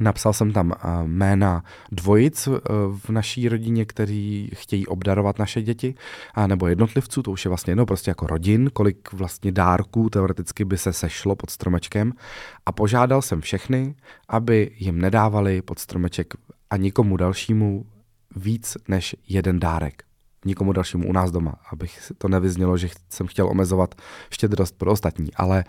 Napsal 0.00 0.32
jsem 0.32 0.52
tam 0.52 0.72
eh, 0.72 0.78
jména 1.06 1.64
dvojic 1.92 2.48
eh, 2.48 2.60
v 3.06 3.10
naší 3.10 3.48
rodině, 3.48 3.84
kteří 3.84 4.50
chtějí 4.54 4.86
obdarovat 4.86 5.38
naše 5.38 5.62
děti, 5.62 5.94
nebo 6.46 6.66
jednotlivců, 6.66 7.22
to 7.22 7.30
už 7.30 7.44
je 7.44 7.48
vlastně 7.48 7.70
jedno, 7.70 7.86
prostě 7.86 8.10
jako 8.10 8.26
rodin, 8.26 8.70
kolik 8.72 9.12
vlastně 9.12 9.52
dárků 9.52 10.10
teoreticky 10.10 10.64
by 10.64 10.78
se 10.78 10.92
sešlo 10.92 11.36
pod 11.36 11.50
stromečkem. 11.50 12.12
A 12.66 12.72
požádal 12.72 13.22
jsem 13.22 13.40
všechny, 13.40 13.94
aby 14.28 14.70
jim 14.78 15.00
nedávali 15.00 15.62
pod 15.62 15.78
stromeček 15.78 16.34
a 16.70 16.76
nikomu 16.76 17.16
dalšímu 17.16 17.86
víc 18.36 18.76
než 18.88 19.16
jeden 19.28 19.60
dárek 19.60 20.02
nikomu 20.44 20.72
dalšímu 20.72 21.08
u 21.08 21.12
nás 21.12 21.30
doma, 21.30 21.54
abych 21.72 22.12
to 22.18 22.28
nevyznělo, 22.28 22.76
že 22.76 22.88
jsem 23.08 23.26
chtěl 23.26 23.48
omezovat 23.48 23.94
štědrost 24.30 24.78
pro 24.78 24.92
ostatní, 24.92 25.34
ale 25.34 25.64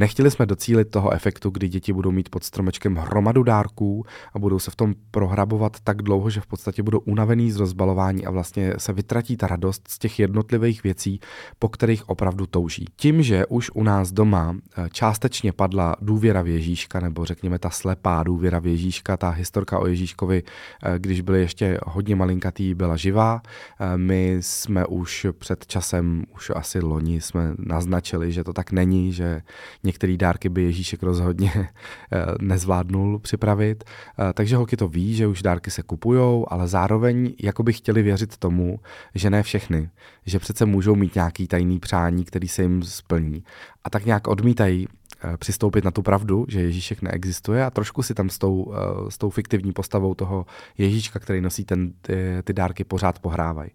Nechtěli 0.00 0.30
jsme 0.30 0.46
docílit 0.46 0.84
toho 0.84 1.12
efektu, 1.12 1.50
kdy 1.50 1.68
děti 1.68 1.92
budou 1.92 2.10
mít 2.10 2.28
pod 2.28 2.44
stromečkem 2.44 2.96
hromadu 2.96 3.42
dárků 3.42 4.06
a 4.34 4.38
budou 4.38 4.58
se 4.58 4.70
v 4.70 4.76
tom 4.76 4.94
prohrabovat 5.10 5.80
tak 5.84 6.02
dlouho, 6.02 6.30
že 6.30 6.40
v 6.40 6.46
podstatě 6.46 6.82
budou 6.82 6.98
unavený 6.98 7.50
z 7.50 7.56
rozbalování 7.56 8.26
a 8.26 8.30
vlastně 8.30 8.72
se 8.78 8.92
vytratí 8.92 9.36
ta 9.36 9.46
radost 9.46 9.88
z 9.88 9.98
těch 9.98 10.18
jednotlivých 10.18 10.82
věcí, 10.82 11.20
po 11.58 11.68
kterých 11.68 12.08
opravdu 12.08 12.46
touží. 12.46 12.84
Tím, 12.96 13.22
že 13.22 13.46
už 13.46 13.70
u 13.74 13.82
nás 13.82 14.12
doma 14.12 14.56
eh, 14.56 14.88
částečně 14.92 15.52
padla 15.52 15.96
důvěra 16.00 16.42
v 16.42 16.48
Ježíška, 16.48 17.00
nebo 17.00 17.24
řekněme 17.24 17.58
ta 17.58 17.70
slepá 17.70 18.22
důvěra 18.22 18.58
v 18.58 18.66
Ježíška, 18.66 19.16
ta 19.16 19.30
historka 19.30 19.78
o 19.78 19.86
Ježíškovi, 19.86 20.42
eh, 20.82 20.98
když 20.98 21.20
byl 21.20 21.34
ještě 21.34 21.78
hodně 21.86 22.16
malinkatý, 22.16 22.74
byla 22.74 22.96
živá. 22.96 23.42
Eh, 23.80 23.96
my 24.10 24.36
jsme 24.40 24.86
už 24.86 25.26
před 25.38 25.66
časem, 25.66 26.24
už 26.34 26.50
asi 26.54 26.80
loni, 26.80 27.20
jsme 27.20 27.54
naznačili, 27.58 28.32
že 28.32 28.44
to 28.44 28.52
tak 28.52 28.72
není, 28.72 29.12
že 29.12 29.42
Některé 29.84 30.16
dárky 30.16 30.48
by 30.48 30.62
Ježíšek 30.62 31.02
rozhodně 31.02 31.52
eh, 32.12 32.24
nezvládnul 32.40 33.18
připravit. 33.18 33.84
Eh, 33.84 34.32
takže 34.32 34.56
holky 34.56 34.76
to 34.76 34.88
ví, 34.88 35.14
že 35.14 35.26
už 35.26 35.42
dárky 35.42 35.70
se 35.70 35.82
kupujou, 35.82 36.46
ale 36.48 36.68
zároveň 36.68 37.34
jako 37.42 37.62
by 37.62 37.72
chtěli 37.72 38.02
věřit 38.02 38.36
tomu, 38.36 38.80
že 39.14 39.30
ne 39.30 39.42
všechny, 39.42 39.90
že 40.26 40.38
přece 40.38 40.66
můžou 40.66 40.94
mít 40.94 41.14
nějaký 41.14 41.46
tajný 41.46 41.78
přání, 41.78 42.24
který 42.24 42.48
se 42.48 42.62
jim 42.62 42.82
splní. 42.82 43.44
A 43.84 43.90
tak 43.90 44.06
nějak 44.06 44.28
odmítají 44.28 44.88
přistoupit 45.36 45.84
na 45.84 45.90
tu 45.90 46.02
pravdu, 46.02 46.46
že 46.48 46.60
Ježíšek 46.60 47.02
neexistuje 47.02 47.64
a 47.64 47.70
trošku 47.70 48.02
si 48.02 48.14
tam 48.14 48.30
s 48.30 48.38
tou, 48.38 48.72
s 49.08 49.18
tou 49.18 49.30
fiktivní 49.30 49.72
postavou 49.72 50.14
toho 50.14 50.46
Ježíška, 50.78 51.18
který 51.18 51.40
nosí 51.40 51.64
ten, 51.64 51.92
ty, 52.02 52.14
ty 52.44 52.52
dárky, 52.52 52.84
pořád 52.84 53.18
pohrávají. 53.18 53.70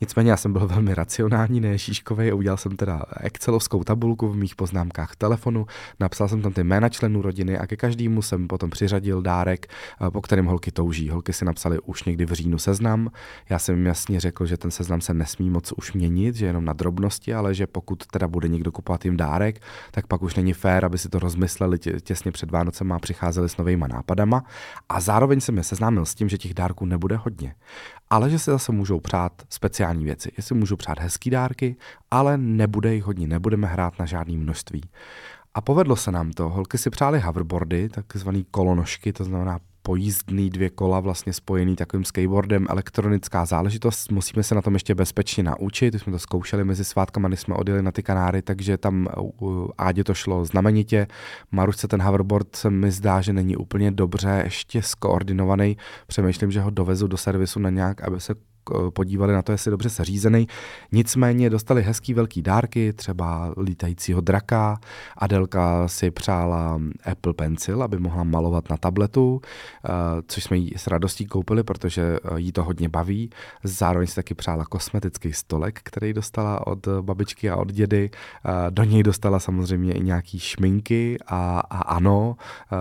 Nicméně 0.00 0.30
já 0.30 0.36
jsem 0.36 0.52
byl 0.52 0.66
velmi 0.66 0.94
racionální, 0.94 1.60
ne 1.60 1.78
šíškový 1.78 2.30
a 2.30 2.34
udělal 2.34 2.56
jsem 2.56 2.76
teda 2.76 3.02
excelovskou 3.20 3.84
tabulku 3.84 4.28
v 4.28 4.36
mých 4.36 4.54
poznámkách 4.54 5.16
telefonu, 5.16 5.66
napsal 6.00 6.28
jsem 6.28 6.42
tam 6.42 6.52
ty 6.52 6.64
jména 6.64 6.88
členů 6.88 7.22
rodiny 7.22 7.58
a 7.58 7.66
ke 7.66 7.76
každému 7.76 8.22
jsem 8.22 8.48
potom 8.48 8.70
přiřadil 8.70 9.22
dárek, 9.22 9.66
po 10.12 10.22
kterém 10.22 10.46
holky 10.46 10.70
touží. 10.70 11.10
Holky 11.10 11.32
si 11.32 11.44
napsali 11.44 11.78
už 11.80 12.04
někdy 12.04 12.26
v 12.26 12.32
říjnu 12.32 12.58
seznam. 12.58 13.10
Já 13.48 13.58
jsem 13.58 13.74
jim 13.74 13.86
jasně 13.86 14.20
řekl, 14.20 14.46
že 14.46 14.56
ten 14.56 14.70
seznam 14.70 15.00
se 15.00 15.14
nesmí 15.14 15.50
moc 15.50 15.72
už 15.72 15.92
měnit, 15.92 16.34
že 16.34 16.46
jenom 16.46 16.64
na 16.64 16.72
drobnosti, 16.72 17.34
ale 17.34 17.54
že 17.54 17.66
pokud 17.66 18.06
teda 18.06 18.28
bude 18.28 18.48
někdo 18.48 18.72
kupovat 18.72 19.04
jim 19.04 19.16
dárek, 19.16 19.62
tak 19.90 20.06
pak 20.06 20.22
už 20.22 20.34
není 20.34 20.52
fér, 20.52 20.84
aby 20.84 20.98
si 20.98 21.08
to 21.08 21.18
rozmysleli 21.18 21.78
tě, 21.78 22.00
těsně 22.00 22.32
před 22.32 22.50
Vánocem 22.50 22.92
a 22.92 22.98
přicházeli 22.98 23.48
s 23.48 23.56
novými 23.56 23.84
nápadama. 23.88 24.44
A 24.88 25.00
zároveň 25.00 25.40
jsem 25.40 25.56
je 25.56 25.62
seznámil 25.62 26.04
s 26.04 26.14
tím, 26.14 26.28
že 26.28 26.38
těch 26.38 26.54
dárků 26.54 26.86
nebude 26.86 27.16
hodně 27.16 27.54
ale 28.10 28.30
že 28.30 28.38
se 28.38 28.50
zase 28.50 28.72
můžou 28.72 29.00
přát 29.00 29.32
speciální 29.48 30.04
věci. 30.04 30.32
Jestli 30.36 30.54
můžou 30.54 30.76
přát 30.76 30.98
hezký 30.98 31.30
dárky, 31.30 31.76
ale 32.10 32.38
nebude 32.38 32.94
jich 32.94 33.04
hodně, 33.04 33.26
nebudeme 33.26 33.66
hrát 33.66 33.98
na 33.98 34.06
žádný 34.06 34.36
množství. 34.36 34.82
A 35.54 35.60
povedlo 35.60 35.96
se 35.96 36.12
nám 36.12 36.32
to. 36.32 36.48
Holky 36.48 36.78
si 36.78 36.90
přáli 36.90 37.20
hoverboardy, 37.20 37.88
takzvané 37.88 38.42
kolonožky, 38.50 39.12
to 39.12 39.24
znamená 39.24 39.58
pojízdný 39.86 40.50
dvě 40.50 40.70
kola 40.70 41.00
vlastně 41.00 41.32
spojený 41.32 41.76
takovým 41.76 42.04
skateboardem, 42.04 42.66
elektronická 42.70 43.44
záležitost. 43.44 44.12
Musíme 44.12 44.42
se 44.42 44.54
na 44.54 44.62
tom 44.62 44.74
ještě 44.74 44.94
bezpečně 44.94 45.42
naučit, 45.42 45.94
jsme 45.94 46.12
to 46.12 46.18
zkoušeli 46.18 46.64
mezi 46.64 46.84
svátkama, 46.84 47.28
když 47.28 47.40
jsme 47.40 47.54
odjeli 47.54 47.82
na 47.82 47.92
ty 47.92 48.02
Kanáry, 48.02 48.42
takže 48.42 48.78
tam 48.78 49.08
Ádě 49.78 50.04
to 50.04 50.14
šlo 50.14 50.44
znamenitě. 50.44 51.06
Marušce 51.50 51.88
ten 51.88 52.02
hoverboard 52.02 52.56
se 52.56 52.70
mi 52.70 52.90
zdá, 52.90 53.20
že 53.20 53.32
není 53.32 53.56
úplně 53.56 53.90
dobře 53.90 54.40
ještě 54.44 54.82
skoordinovaný. 54.82 55.76
Přemýšlím, 56.06 56.50
že 56.50 56.60
ho 56.60 56.70
dovezu 56.70 57.06
do 57.06 57.16
servisu 57.16 57.60
na 57.60 57.70
nějak, 57.70 58.02
aby 58.02 58.20
se 58.20 58.34
podívali 58.90 59.32
na 59.32 59.42
to, 59.42 59.52
jestli 59.52 59.68
je 59.68 59.70
dobře 59.70 59.90
seřízený. 59.90 60.48
Nicméně 60.92 61.50
dostali 61.50 61.82
hezký 61.82 62.14
velký 62.14 62.42
dárky, 62.42 62.92
třeba 62.92 63.54
lítajícího 63.62 64.20
draka. 64.20 64.80
Adelka 65.18 65.88
si 65.88 66.10
přála 66.10 66.80
Apple 67.12 67.34
Pencil, 67.34 67.82
aby 67.82 67.98
mohla 67.98 68.24
malovat 68.24 68.70
na 68.70 68.76
tabletu, 68.76 69.40
eh, 69.84 69.88
což 70.28 70.44
jsme 70.44 70.56
jí 70.56 70.72
s 70.76 70.86
radostí 70.86 71.26
koupili, 71.26 71.62
protože 71.62 72.02
eh, 72.02 72.40
jí 72.40 72.52
to 72.52 72.64
hodně 72.64 72.88
baví. 72.88 73.30
Zároveň 73.64 74.06
si 74.06 74.14
taky 74.14 74.34
přála 74.34 74.64
kosmetický 74.64 75.32
stolek, 75.32 75.80
který 75.82 76.12
dostala 76.12 76.66
od 76.66 76.88
babičky 77.00 77.50
a 77.50 77.56
od 77.56 77.72
dědy. 77.72 78.10
Do 78.70 78.84
něj 78.84 79.02
dostala 79.02 79.40
samozřejmě 79.40 79.92
i 79.92 80.00
nějaký 80.00 80.38
šminky 80.38 81.18
a, 81.26 81.60
a 81.60 81.78
ano, 81.78 82.36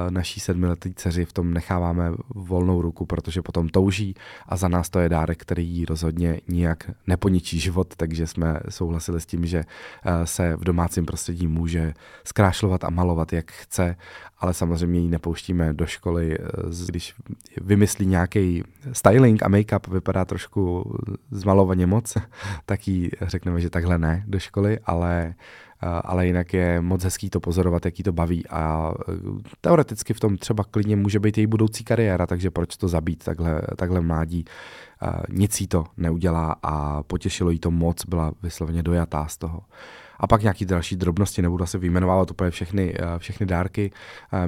naší 0.09 0.39
sedmiletý 0.39 0.93
dceři 0.93 1.25
v 1.25 1.33
tom 1.33 1.53
necháváme 1.53 2.11
volnou 2.35 2.81
ruku, 2.81 3.05
protože 3.05 3.41
potom 3.41 3.69
touží 3.69 4.15
a 4.49 4.57
za 4.57 4.67
nás 4.67 4.89
to 4.89 4.99
je 4.99 5.09
dárek, 5.09 5.41
který 5.41 5.74
jí 5.75 5.85
rozhodně 5.85 6.39
nijak 6.47 6.91
neponičí 7.07 7.59
život, 7.59 7.95
takže 7.97 8.27
jsme 8.27 8.59
souhlasili 8.69 9.21
s 9.21 9.25
tím, 9.25 9.45
že 9.45 9.63
eh, 10.05 10.25
se 10.25 10.55
v 10.55 10.63
domácím 10.63 11.05
prostředí 11.05 11.47
může 11.47 11.93
zkrášlovat 12.23 12.83
a 12.83 12.89
malovat, 12.89 13.33
jak 13.33 13.51
chce, 13.51 13.95
ale 14.39 14.53
samozřejmě 14.53 14.99
ji 14.99 15.09
nepouštíme 15.09 15.73
do 15.73 15.85
školy, 15.85 16.37
eh, 16.39 16.85
když 16.85 17.15
vymyslí 17.61 18.05
nějaký 18.05 18.63
styling 18.91 19.43
a 19.43 19.49
make-up 19.49 19.91
vypadá 19.91 20.25
trošku 20.25 20.93
zmalovaně 21.31 21.87
moc, 21.87 22.17
tak 22.65 22.87
jí 22.87 23.09
řekneme, 23.21 23.61
že 23.61 23.69
takhle 23.69 23.97
ne 23.97 24.23
do 24.27 24.39
školy, 24.39 24.79
ale 24.85 25.33
ale 25.81 26.27
jinak 26.27 26.53
je 26.53 26.81
moc 26.81 27.03
hezký 27.03 27.29
to 27.29 27.39
pozorovat, 27.39 27.85
jaký 27.85 28.03
to 28.03 28.11
baví 28.11 28.47
a 28.47 28.93
e, 29.09 29.13
teoreticky 29.61 30.13
v 30.13 30.19
tom 30.19 30.37
třeba 30.37 30.63
klidně 30.63 30.95
může 30.95 31.19
být 31.19 31.37
její 31.37 31.47
budoucí 31.47 31.83
kariéra, 31.83 32.27
takže 32.27 32.51
proč 32.51 32.77
to 32.77 32.87
zabít 32.87 33.23
takhle, 33.23 33.61
takhle 33.75 34.01
mládí. 34.01 34.45
Nic 35.29 35.61
jí 35.61 35.67
to 35.67 35.85
neudělá 35.97 36.55
a 36.63 37.03
potěšilo 37.03 37.49
jí 37.49 37.59
to 37.59 37.71
moc, 37.71 38.05
byla 38.05 38.31
vysloveně 38.43 38.83
dojatá 38.83 39.27
z 39.27 39.37
toho. 39.37 39.61
A 40.19 40.27
pak 40.27 40.41
nějaký 40.41 40.65
další 40.65 40.95
drobnosti, 40.95 41.41
nebudu 41.41 41.63
asi 41.63 41.77
vyjmenovávat 41.77 42.31
úplně 42.31 42.51
všechny, 42.51 42.93
všechny 43.17 43.45
dárky. 43.45 43.91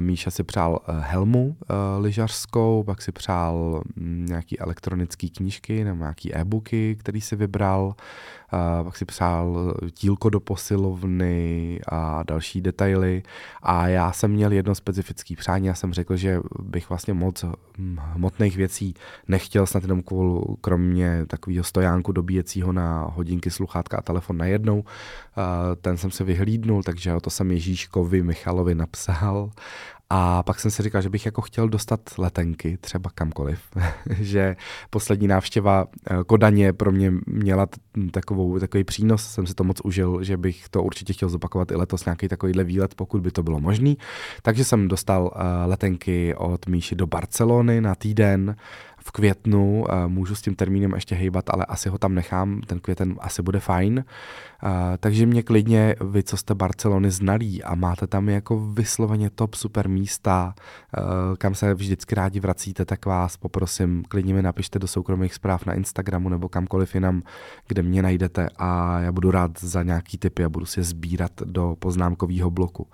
Míša 0.00 0.30
si 0.30 0.42
přál 0.44 0.78
helmu 1.00 1.56
lyžařskou, 1.98 2.82
pak 2.82 3.02
si 3.02 3.12
přál 3.12 3.82
mm, 3.96 4.26
nějaký 4.28 4.60
elektronické 4.60 5.28
knížky 5.28 5.84
nebo 5.84 5.98
nějaký 5.98 6.34
e-booky, 6.34 6.96
který 6.96 7.20
si 7.20 7.36
vybral 7.36 7.94
a 8.50 8.84
pak 8.84 8.96
si 8.96 9.04
psal 9.04 9.74
tílko 9.92 10.30
do 10.30 10.40
posilovny 10.40 11.80
a 11.88 12.22
další 12.22 12.60
detaily. 12.60 13.22
A 13.62 13.88
já 13.88 14.12
jsem 14.12 14.30
měl 14.30 14.52
jedno 14.52 14.74
specifické 14.74 15.36
přání, 15.36 15.66
já 15.66 15.74
jsem 15.74 15.92
řekl, 15.92 16.16
že 16.16 16.40
bych 16.62 16.88
vlastně 16.88 17.14
moc 17.14 17.44
hmotných 17.96 18.56
věcí 18.56 18.94
nechtěl, 19.28 19.66
snad 19.66 19.82
jenom 19.82 20.02
kvůli, 20.02 20.44
kromě 20.60 21.26
takového 21.26 21.64
stojánku 21.64 22.12
dobíjecího 22.12 22.72
na 22.72 23.10
hodinky, 23.14 23.50
sluchátka 23.50 23.96
a 23.98 24.02
telefon 24.02 24.36
najednou. 24.36 24.84
Ten 25.80 25.96
jsem 25.96 26.10
se 26.10 26.24
vyhlídnul, 26.24 26.82
takže 26.82 27.12
to 27.22 27.30
jsem 27.30 27.50
Ježíškovi 27.50 28.22
Michalovi 28.22 28.74
napsal 28.74 29.50
a 30.10 30.42
pak 30.42 30.60
jsem 30.60 30.70
si 30.70 30.82
říkal, 30.82 31.02
že 31.02 31.10
bych 31.10 31.26
jako 31.26 31.42
chtěl 31.42 31.68
dostat 31.68 32.00
letenky, 32.18 32.78
třeba 32.80 33.10
kamkoliv. 33.14 33.60
že 34.10 34.56
poslední 34.90 35.28
návštěva 35.28 35.86
eh, 36.10 36.16
Kodaně 36.26 36.72
pro 36.72 36.92
mě 36.92 37.12
měla 37.26 37.66
takovou, 38.10 38.58
takový 38.58 38.84
přínos, 38.84 39.24
jsem 39.24 39.46
si 39.46 39.54
to 39.54 39.64
moc 39.64 39.80
užil, 39.84 40.22
že 40.22 40.36
bych 40.36 40.68
to 40.68 40.82
určitě 40.82 41.12
chtěl 41.12 41.28
zopakovat 41.28 41.70
i 41.70 41.76
letos 41.76 42.04
nějaký 42.04 42.28
takovýhle 42.28 42.64
výlet, 42.64 42.94
pokud 42.94 43.20
by 43.20 43.30
to 43.30 43.42
bylo 43.42 43.60
možný. 43.60 43.98
Takže 44.42 44.64
jsem 44.64 44.88
dostal 44.88 45.30
eh, 45.34 45.66
letenky 45.66 46.34
od 46.34 46.66
Míši 46.66 46.94
do 46.94 47.06
Barcelony 47.06 47.80
na 47.80 47.94
týden 47.94 48.56
v 49.08 49.10
květnu, 49.10 49.84
můžu 50.06 50.34
s 50.34 50.42
tím 50.42 50.54
termínem 50.54 50.92
ještě 50.94 51.14
hejbat, 51.14 51.50
ale 51.50 51.64
asi 51.64 51.88
ho 51.88 51.98
tam 51.98 52.14
nechám, 52.14 52.60
ten 52.60 52.80
květen 52.80 53.14
asi 53.18 53.42
bude 53.42 53.60
fajn. 53.60 54.04
Takže 54.98 55.26
mě 55.26 55.42
klidně, 55.42 55.96
vy, 56.10 56.22
co 56.22 56.36
jste 56.36 56.54
Barcelony 56.54 57.10
znalí 57.10 57.62
a 57.62 57.74
máte 57.74 58.06
tam 58.06 58.28
jako 58.28 58.60
vysloveně 58.60 59.30
top 59.30 59.54
super 59.54 59.88
místa, 59.88 60.54
kam 61.38 61.54
se 61.54 61.74
vždycky 61.74 62.14
rádi 62.14 62.40
vracíte, 62.40 62.84
tak 62.84 63.06
vás 63.06 63.36
poprosím, 63.36 64.04
klidně 64.08 64.34
mi 64.34 64.42
napište 64.42 64.78
do 64.78 64.86
soukromých 64.86 65.34
zpráv 65.34 65.66
na 65.66 65.74
Instagramu 65.74 66.28
nebo 66.28 66.48
kamkoliv 66.48 66.94
jinam, 66.94 67.22
kde 67.68 67.82
mě 67.82 68.02
najdete 68.02 68.48
a 68.58 69.00
já 69.00 69.12
budu 69.12 69.30
rád 69.30 69.60
za 69.60 69.82
nějaký 69.82 70.18
tipy 70.18 70.44
a 70.44 70.48
budu 70.48 70.66
si 70.66 70.80
je 70.80 70.84
sbírat 70.84 71.32
do 71.44 71.76
poznámkového 71.78 72.50
bloku. 72.50 72.86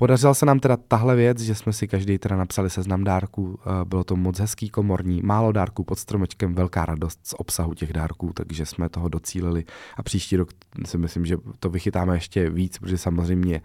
Podařila 0.00 0.34
se 0.34 0.46
nám 0.46 0.60
teda 0.60 0.76
tahle 0.76 1.16
věc, 1.16 1.40
že 1.40 1.54
jsme 1.54 1.72
si 1.72 1.88
každý 1.88 2.18
teda 2.18 2.36
napsali 2.36 2.70
seznam 2.70 3.04
dárků, 3.04 3.60
eh, 3.60 3.84
bylo 3.84 4.04
to 4.04 4.16
moc 4.16 4.38
hezký, 4.38 4.68
komorní, 4.68 5.22
málo 5.22 5.52
dárků 5.52 5.84
pod 5.84 5.98
stromečkem, 5.98 6.54
velká 6.54 6.86
radost 6.86 7.20
z 7.22 7.34
obsahu 7.38 7.74
těch 7.74 7.92
dárků, 7.92 8.32
takže 8.34 8.66
jsme 8.66 8.88
toho 8.88 9.08
docílili 9.08 9.64
a 9.96 10.02
příští 10.02 10.36
rok 10.36 10.48
si 10.86 10.98
myslím, 10.98 11.26
že 11.26 11.36
to 11.60 11.70
vychytáme 11.70 12.16
ještě 12.16 12.50
víc, 12.50 12.78
protože 12.78 12.98
samozřejmě 12.98 13.60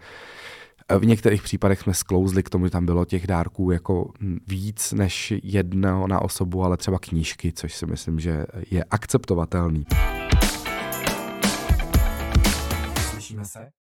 eh, 0.88 0.98
v 0.98 1.06
některých 1.06 1.42
případech 1.42 1.80
jsme 1.80 1.94
sklouzli 1.94 2.42
k 2.42 2.50
tomu, 2.50 2.66
že 2.66 2.70
tam 2.70 2.86
bylo 2.86 3.04
těch 3.04 3.26
dárků 3.26 3.70
jako 3.70 4.12
víc 4.46 4.92
než 4.92 5.32
jedno 5.42 6.06
na 6.06 6.22
osobu, 6.22 6.64
ale 6.64 6.76
třeba 6.76 6.98
knížky, 6.98 7.52
což 7.52 7.74
si 7.74 7.86
myslím, 7.86 8.20
že 8.20 8.46
je 8.70 8.84
akceptovatelný. 8.84 9.86
Slyšíme 13.10 13.44
se? 13.44 13.83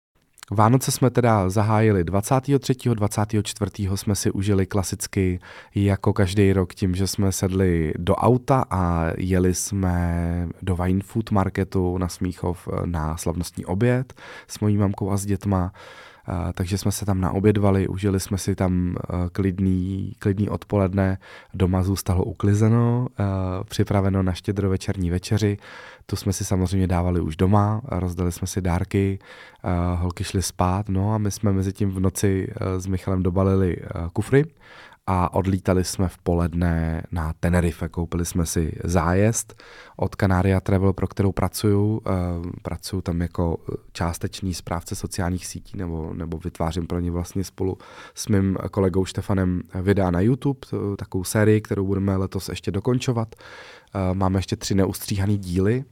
Vánoce 0.52 0.92
jsme 0.92 1.10
teda 1.10 1.50
zahájili 1.50 2.04
23. 2.04 2.74
24. 2.94 3.72
jsme 3.96 4.16
si 4.16 4.32
užili 4.32 4.66
klasicky 4.66 5.40
jako 5.76 6.14
každý 6.14 6.54
rok 6.54 6.74
tím, 6.74 6.96
že 6.96 7.08
jsme 7.08 7.32
sedli 7.32 7.94
do 7.98 8.16
auta 8.16 8.66
a 8.70 9.06
jeli 9.18 9.54
jsme 9.54 10.48
do 10.62 10.76
Wine 10.76 11.02
Food 11.04 11.32
Marketu 11.32 11.98
na 11.98 12.08
Smíchov 12.08 12.68
na 12.86 13.18
slavnostní 13.18 13.66
oběd 13.66 14.14
s 14.48 14.60
mojí 14.60 14.78
mamkou 14.78 15.12
a 15.12 15.18
s 15.18 15.26
dětma 15.26 15.74
takže 16.54 16.78
jsme 16.78 16.92
se 16.92 17.06
tam 17.06 17.22
naobědvali, 17.22 17.88
užili 17.88 18.20
jsme 18.20 18.38
si 18.38 18.56
tam 18.56 18.96
klidný, 19.32 20.14
klidný 20.20 20.50
odpoledne, 20.50 21.18
doma 21.54 21.84
zůstalo 21.84 22.24
uklizeno, 22.24 23.08
připraveno 23.70 24.24
na 24.24 24.34
štědrovečerní 24.34 25.10
večeři, 25.10 25.58
tu 26.06 26.16
jsme 26.16 26.34
si 26.34 26.46
samozřejmě 26.46 26.88
dávali 26.88 27.22
už 27.22 27.36
doma, 27.36 27.82
rozdali 27.86 28.32
jsme 28.32 28.48
si 28.48 28.62
dárky, 28.62 29.20
holky 29.96 30.24
šly 30.24 30.42
spát, 30.42 30.90
no 30.90 31.14
a 31.14 31.18
my 31.18 31.32
jsme 31.32 31.52
mezi 31.52 31.74
tím 31.74 31.92
v 31.92 32.00
noci 32.00 32.54
s 32.78 32.88
Michalem 32.88 33.24
dobalili 33.24 33.78
kufry 34.14 34.46
a 35.12 35.34
odlítali 35.34 35.84
jsme 35.84 36.08
v 36.08 36.18
poledne 36.18 37.04
na 37.12 37.34
Tenerife. 37.40 37.90
Koupili 37.90 38.26
jsme 38.26 38.46
si 38.46 38.76
zájezd 38.84 39.64
od 39.96 40.16
Canaria 40.16 40.60
Travel, 40.60 40.94
pro 40.94 41.08
kterou 41.08 41.32
pracuju. 41.32 42.02
Eh, 42.08 42.12
pracuju 42.62 43.02
tam 43.02 43.22
jako 43.22 43.58
částečný 43.92 44.54
správce 44.54 44.96
sociálních 44.96 45.46
sítí 45.46 45.78
nebo, 45.78 46.14
nebo 46.14 46.38
vytvářím 46.38 46.88
pro 46.88 47.00
ně 47.00 47.12
vlastně 47.12 47.44
spolu 47.44 47.78
s 48.16 48.28
mým 48.28 48.58
kolegou 48.72 49.06
Štefanem 49.06 49.62
videa 49.82 50.12
na 50.12 50.20
YouTube, 50.20 50.60
takovou 50.98 51.24
sérii, 51.24 51.62
kterou 51.62 51.86
budeme 51.86 52.16
letos 52.16 52.50
ještě 52.50 52.72
dokončovat. 52.72 53.36
Eh, 53.36 54.14
máme 54.14 54.40
ještě 54.40 54.56
tři 54.56 54.76
neustříhané 54.76 55.38
díly. 55.38 55.84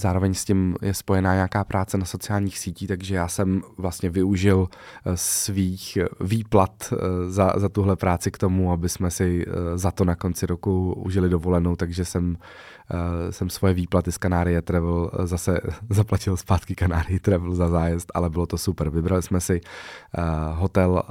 Zároveň 0.00 0.34
s 0.34 0.44
tím 0.44 0.76
je 0.82 0.94
spojená 0.94 1.34
nějaká 1.34 1.64
práce 1.64 1.98
na 1.98 2.04
sociálních 2.04 2.58
sítích, 2.58 2.88
takže 2.88 3.14
já 3.14 3.28
jsem 3.28 3.62
vlastně 3.78 4.10
využil 4.10 4.68
eh, 4.70 5.12
svých 5.14 5.98
výplat 6.20 6.92
eh, 6.92 6.96
za, 7.30 7.52
za 7.56 7.68
tuhle 7.68 7.96
práci 7.96 8.30
k 8.30 8.38
tomu, 8.38 8.72
aby 8.72 8.88
jsme 8.88 9.10
si 9.10 9.44
eh, 9.46 9.78
za 9.78 9.90
to 9.90 10.04
na 10.04 10.14
konci 10.14 10.46
roku 10.46 10.92
užili 10.92 11.28
dovolenou, 11.28 11.76
takže 11.76 12.04
jsem, 12.04 12.36
jsem 13.30 13.50
svoje 13.50 13.74
výplaty 13.74 14.12
z 14.12 14.18
Canárie 14.18 14.62
Travel 14.62 15.10
zase 15.22 15.60
zaplatil 15.90 16.36
zpátky 16.36 16.74
Canárie 16.74 17.20
Travel 17.20 17.54
za 17.54 17.68
zájezd, 17.68 18.12
ale 18.14 18.30
bylo 18.30 18.46
to 18.46 18.58
super. 18.58 18.90
Vybrali 18.90 19.22
jsme 19.22 19.40
si 19.40 19.60
hotel 20.54 21.02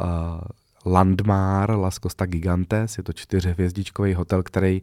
Landmar 0.86 1.72
Las 1.72 1.96
Costa 1.96 2.26
Gigantes, 2.26 2.98
je 2.98 3.04
to 3.04 3.14
čtyřhvězdičkový 3.14 4.14
hotel, 4.14 4.44
který 4.44 4.82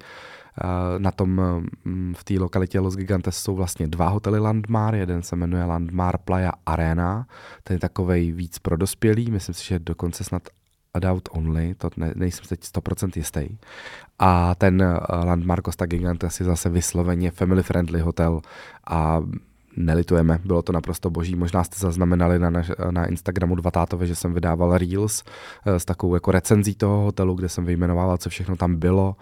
na 0.99 1.11
tom 1.11 1.41
mm, 1.85 2.15
v 2.17 2.25
té 2.25 2.35
lokalitě 2.35 2.81
Los 2.81 2.97
Gigantes 2.97 3.37
jsou 3.37 3.55
vlastně 3.55 3.89
dva 3.89 4.09
hotely 4.09 4.39
Landmar, 4.39 4.95
jeden 4.95 5.23
se 5.23 5.37
jmenuje 5.37 5.65
Landmar 5.65 6.19
Playa 6.19 6.53
Arena, 6.67 7.27
ten 7.65 7.75
je 7.75 7.79
takovej 7.79 8.33
víc 8.33 8.59
pro 8.59 8.77
dospělý, 8.77 9.31
myslím 9.31 9.55
si, 9.55 9.65
že 9.65 9.79
dokonce 9.79 10.25
snad 10.25 10.43
adult 10.95 11.29
only, 11.33 11.75
to 11.75 11.91
ne, 11.97 12.13
nejsem 12.17 12.45
teď 12.49 12.61
100% 12.61 13.11
jistý. 13.17 13.59
A 14.19 14.55
ten 14.55 14.99
Landmar 15.25 15.63
Costa 15.63 15.87
Gigantes 15.87 16.41
je 16.41 16.47
zase 16.47 16.69
vysloveně 16.69 17.31
family 17.31 17.63
friendly 17.63 18.01
hotel 18.01 18.41
a 18.91 19.21
nelitujeme, 19.77 20.41
bylo 20.45 20.63
to 20.63 20.73
naprosto 20.73 21.11
boží. 21.11 21.37
Možná 21.37 21.65
jste 21.65 21.77
zaznamenali 21.79 22.39
na, 22.39 22.51
naš, 22.51 22.71
na 22.91 23.07
Instagramu 23.07 23.55
dva 23.55 23.71
tátové, 23.71 24.07
že 24.07 24.15
jsem 24.15 24.35
vydával 24.35 24.79
Reels 24.79 25.25
eh, 25.67 25.81
s 25.81 25.85
takovou 25.85 26.15
jako 26.15 26.31
recenzí 26.31 26.75
toho 26.75 27.05
hotelu, 27.05 27.35
kde 27.35 27.49
jsem 27.49 27.65
vyjmenovával, 27.65 28.17
co 28.17 28.31
všechno 28.31 28.57
tam 28.57 28.77
bylo. 28.77 29.17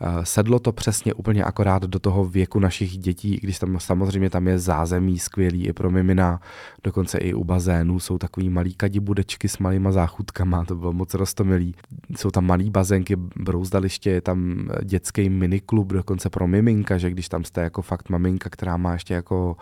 Eh, 0.00 0.24
sedlo 0.24 0.58
to 0.58 0.72
přesně 0.72 1.14
úplně 1.14 1.44
akorát 1.44 1.82
do 1.82 1.98
toho 1.98 2.24
věku 2.24 2.58
našich 2.60 2.98
dětí, 2.98 3.34
i 3.34 3.40
když 3.40 3.58
tam 3.58 3.80
samozřejmě 3.80 4.30
tam 4.30 4.48
je 4.48 4.58
zázemí 4.58 5.18
skvělý 5.18 5.66
i 5.66 5.72
pro 5.72 5.90
mimina, 5.90 6.40
dokonce 6.84 7.18
i 7.18 7.34
u 7.34 7.44
bazénů 7.44 8.00
jsou 8.00 8.18
takový 8.18 8.50
malý 8.50 8.74
kadibudečky 8.74 9.48
s 9.48 9.58
malýma 9.58 9.92
záchutkama, 9.92 10.64
to 10.64 10.74
bylo 10.74 10.92
moc 10.92 11.14
rostomilý. 11.14 11.74
Jsou 12.16 12.30
tam 12.30 12.46
malý 12.46 12.70
bazénky, 12.70 13.16
brouzdaliště, 13.16 14.10
je 14.10 14.20
tam 14.20 14.68
dětský 14.84 15.30
miniklub 15.30 15.92
dokonce 15.92 16.30
pro 16.30 16.46
miminka, 16.46 16.98
že 16.98 17.10
když 17.10 17.28
tam 17.28 17.44
jste 17.44 17.60
jako 17.60 17.82
fakt 17.82 18.08
maminka, 18.08 18.50
která 18.50 18.76
má 18.76 18.92
ještě 18.92 19.14
jako 19.14 19.56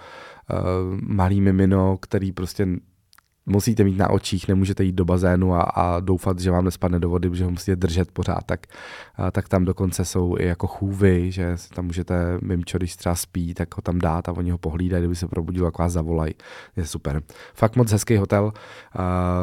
malý 1.00 1.40
mimino, 1.40 1.96
který 1.96 2.32
prostě 2.32 2.68
musíte 3.46 3.84
mít 3.84 3.98
na 3.98 4.10
očích, 4.10 4.48
nemůžete 4.48 4.84
jít 4.84 4.94
do 4.94 5.04
bazénu 5.04 5.54
a, 5.54 5.62
a 5.62 6.00
doufat, 6.00 6.38
že 6.38 6.50
vám 6.50 6.64
nespadne 6.64 7.00
do 7.00 7.10
vody, 7.10 7.30
že 7.32 7.44
ho 7.44 7.50
musíte 7.50 7.76
držet 7.76 8.10
pořád, 8.12 8.40
tak, 8.46 8.66
a, 9.16 9.30
tak 9.30 9.48
tam 9.48 9.64
dokonce 9.64 10.04
jsou 10.04 10.36
i 10.38 10.46
jako 10.46 10.66
chůvy, 10.66 11.32
že 11.32 11.56
tam 11.74 11.84
můžete 11.84 12.38
mimčo, 12.42 12.78
když 12.78 12.96
třeba 12.96 13.14
spí, 13.14 13.54
tak 13.54 13.76
ho 13.76 13.82
tam 13.82 13.98
dát 13.98 14.28
a 14.28 14.32
oni 14.32 14.50
ho 14.50 14.58
pohlídají, 14.58 15.00
kdyby 15.00 15.16
se 15.16 15.28
probudil, 15.28 15.64
jak 15.64 15.78
vás 15.78 15.92
zavolají. 15.92 16.34
Je 16.76 16.86
super. 16.86 17.22
Fakt 17.54 17.76
moc 17.76 17.92
hezký 17.92 18.16
hotel. 18.16 18.52
A 18.98 19.34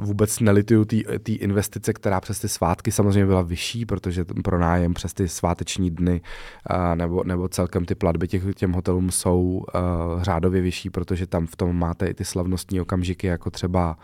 vůbec 0.00 0.40
nelituju 0.40 0.84
té 0.84 1.32
investice, 1.32 1.92
která 1.92 2.20
přes 2.20 2.40
ty 2.40 2.48
svátky 2.48 2.92
samozřejmě 2.92 3.26
byla 3.26 3.42
vyšší, 3.42 3.86
protože 3.86 4.24
pro 4.24 4.58
nájem 4.58 4.94
přes 4.94 5.14
ty 5.14 5.28
sváteční 5.28 5.90
dny 5.90 6.20
a, 6.66 6.94
nebo, 6.94 7.24
nebo 7.24 7.48
celkem 7.48 7.84
ty 7.84 7.94
platby 7.94 8.28
těch, 8.28 8.42
těm 8.54 8.72
hotelům 8.72 9.10
jsou 9.10 9.64
a, 9.74 9.80
řádově 10.22 10.62
vyšší, 10.62 10.90
protože 10.90 11.26
tam 11.26 11.46
v 11.46 11.56
tom 11.56 11.78
máte 11.78 12.06
i 12.06 12.14
ty 12.14 12.24
slavnostní 12.24 12.80
okamžiky, 12.80 13.26
jako 13.26 13.45
jako 13.46 13.50
třeba 13.50 13.96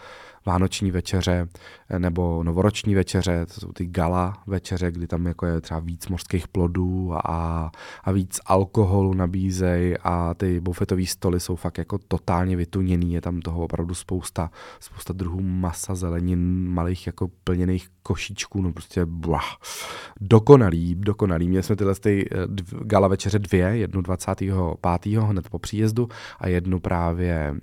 vánoční 0.47 0.91
večeře 0.91 1.49
nebo 1.99 2.43
novoroční 2.43 2.95
večeře, 2.95 3.47
to 3.55 3.61
jsou 3.61 3.73
ty 3.73 3.87
gala 3.87 4.43
večeře, 4.47 4.93
kdy 4.93 5.07
tam 5.07 5.27
jako 5.27 5.47
je 5.47 5.61
třeba 5.61 5.81
víc 5.81 6.09
mořských 6.09 6.49
plodů 6.49 7.13
a, 7.15 7.71
a 8.05 8.13
víc 8.13 8.41
alkoholu 8.47 9.15
nabízej 9.15 9.97
a 10.05 10.35
ty 10.35 10.61
bufetové 10.61 11.07
stoly 11.07 11.41
jsou 11.41 11.57
fakt 11.57 11.79
jako 11.79 11.99
totálně 12.09 12.57
vytuněný, 12.57 13.13
je 13.15 13.21
tam 13.21 13.41
toho 13.41 13.65
opravdu 13.65 13.95
spousta, 13.95 14.51
spousta 14.81 15.13
druhů 15.13 15.41
masa, 15.43 15.95
zelenin, 15.95 16.69
malých 16.69 17.07
jako 17.07 17.31
plněných 17.45 17.89
košíčků, 18.03 18.63
no 18.63 18.73
prostě 18.73 19.07
blah, 19.07 19.57
dokonalý, 20.21 20.95
dokonalý. 20.95 21.49
Měli 21.49 21.63
jsme 21.63 21.77
tyhle 21.77 21.95
ty 21.95 22.29
eh, 22.33 22.37
gala 22.85 23.09
večeře 23.09 23.39
dvě, 23.39 23.67
jednu 23.67 24.03
25. 24.03 24.55
hned 25.19 25.49
po 25.49 25.59
příjezdu 25.59 26.09
a 26.39 26.49
jednu 26.49 26.81
právě 26.81 27.55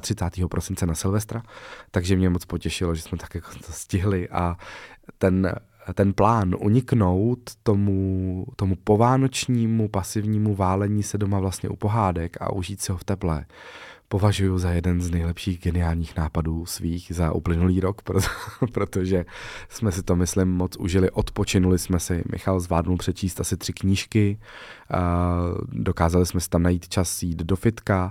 31. 0.00 0.44
Eh, 0.44 0.48
prosince 0.48 0.86
na 0.86 0.94
Silvestra 0.94 1.42
takže 1.90 2.16
mě 2.16 2.30
moc 2.30 2.44
potěšilo, 2.44 2.94
že 2.94 3.02
jsme 3.02 3.18
tak 3.18 3.27
jako 3.34 3.50
to 3.66 3.72
stihli. 3.72 4.28
A 4.28 4.56
ten, 5.18 5.54
ten 5.94 6.12
plán 6.12 6.54
uniknout 6.58 7.40
tomu, 7.62 8.46
tomu 8.56 8.76
povánočnímu 8.76 9.88
pasivnímu 9.88 10.54
válení 10.54 11.02
se 11.02 11.18
doma 11.18 11.40
vlastně 11.40 11.68
u 11.68 11.76
pohádek 11.76 12.36
a 12.40 12.52
užít 12.52 12.80
si 12.80 12.92
ho 12.92 12.98
v 12.98 13.04
teple, 13.04 13.44
považuji 14.08 14.58
za 14.58 14.70
jeden 14.70 15.00
z 15.00 15.10
nejlepších 15.10 15.60
geniálních 15.60 16.16
nápadů 16.16 16.66
svých 16.66 17.12
za 17.14 17.32
uplynulý 17.32 17.80
rok, 17.80 18.02
protože 18.72 19.24
jsme 19.68 19.92
si 19.92 20.02
to, 20.02 20.16
myslím, 20.16 20.48
moc 20.48 20.76
užili, 20.76 21.10
odpočinuli 21.10 21.78
jsme 21.78 22.00
si. 22.00 22.22
Michal 22.32 22.60
zvládnul 22.60 22.96
přečíst 22.96 23.40
asi 23.40 23.56
tři 23.56 23.72
knížky, 23.72 24.38
dokázali 25.72 26.26
jsme 26.26 26.40
si 26.40 26.48
tam 26.48 26.62
najít 26.62 26.88
čas 26.88 27.22
jít 27.22 27.38
do 27.38 27.56
fitka, 27.56 28.10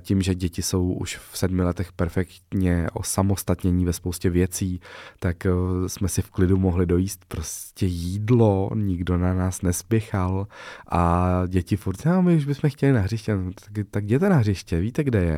tím, 0.00 0.22
že 0.22 0.34
děti 0.34 0.62
jsou 0.62 0.92
už 0.92 1.16
v 1.16 1.38
sedmi 1.38 1.62
letech 1.62 1.92
perfektně 1.92 2.86
osamostatnění 2.92 3.84
ve 3.84 3.92
spoustě 3.92 4.30
věcí, 4.30 4.80
tak 5.18 5.46
e, 5.46 5.50
jsme 5.86 6.08
si 6.08 6.22
v 6.22 6.30
klidu 6.30 6.56
mohli 6.56 6.86
dojíst 6.86 7.24
prostě 7.24 7.86
jídlo, 7.86 8.70
nikdo 8.74 9.18
na 9.18 9.34
nás 9.34 9.62
nespěchal 9.62 10.46
a 10.88 11.42
děti 11.46 11.76
furt, 11.76 12.04
no, 12.04 12.22
my 12.22 12.36
už 12.36 12.44
bychom 12.44 12.70
chtěli 12.70 12.92
na 12.92 13.00
hřiště, 13.00 13.36
no, 13.36 13.50
tak, 13.52 13.86
tak 13.90 14.04
jděte 14.04 14.28
na 14.28 14.36
hřiště, 14.36 14.80
víte, 14.80 15.04
kde 15.04 15.24
je. 15.24 15.37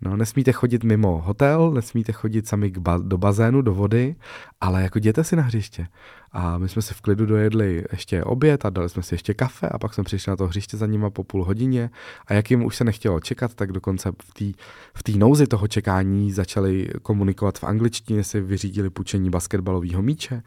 No, 0.00 0.16
nesmíte 0.16 0.52
chodit 0.52 0.84
mimo 0.84 1.22
hotel, 1.24 1.70
nesmíte 1.70 2.12
chodit 2.12 2.48
sami 2.48 2.70
k 2.70 2.78
ba- 2.78 2.98
do 3.02 3.18
bazénu, 3.18 3.62
do 3.62 3.74
vody, 3.74 4.16
ale 4.60 4.82
jako 4.82 4.98
jděte 4.98 5.24
si 5.24 5.36
na 5.36 5.42
hřiště. 5.42 5.86
A 6.32 6.58
my 6.58 6.68
jsme 6.68 6.82
si 6.82 6.94
v 6.94 7.00
klidu 7.00 7.26
dojedli 7.26 7.84
ještě 7.92 8.24
oběd 8.24 8.64
a 8.64 8.70
dali 8.70 8.88
jsme 8.88 9.02
si 9.02 9.14
ještě 9.14 9.34
kafe 9.34 9.68
a 9.68 9.78
pak 9.78 9.94
jsme 9.94 10.04
přišli 10.04 10.30
na 10.30 10.36
to 10.36 10.46
hřiště 10.46 10.76
za 10.76 10.86
nima 10.86 11.10
po 11.10 11.24
půl 11.24 11.44
hodině 11.44 11.90
a 12.26 12.34
jak 12.34 12.50
jim 12.50 12.64
už 12.64 12.76
se 12.76 12.84
nechtělo 12.84 13.20
čekat, 13.20 13.54
tak 13.54 13.72
dokonce 13.72 14.12
v 14.22 14.34
té 14.34 15.12
v 15.12 15.16
nouzi 15.16 15.46
toho 15.46 15.68
čekání 15.68 16.32
začali 16.32 16.88
komunikovat 17.02 17.58
v 17.58 17.64
angličtině, 17.64 18.24
si 18.24 18.40
vyřídili 18.40 18.90
půjčení 18.90 19.30
basketbalového 19.30 20.02
míče. 20.02 20.42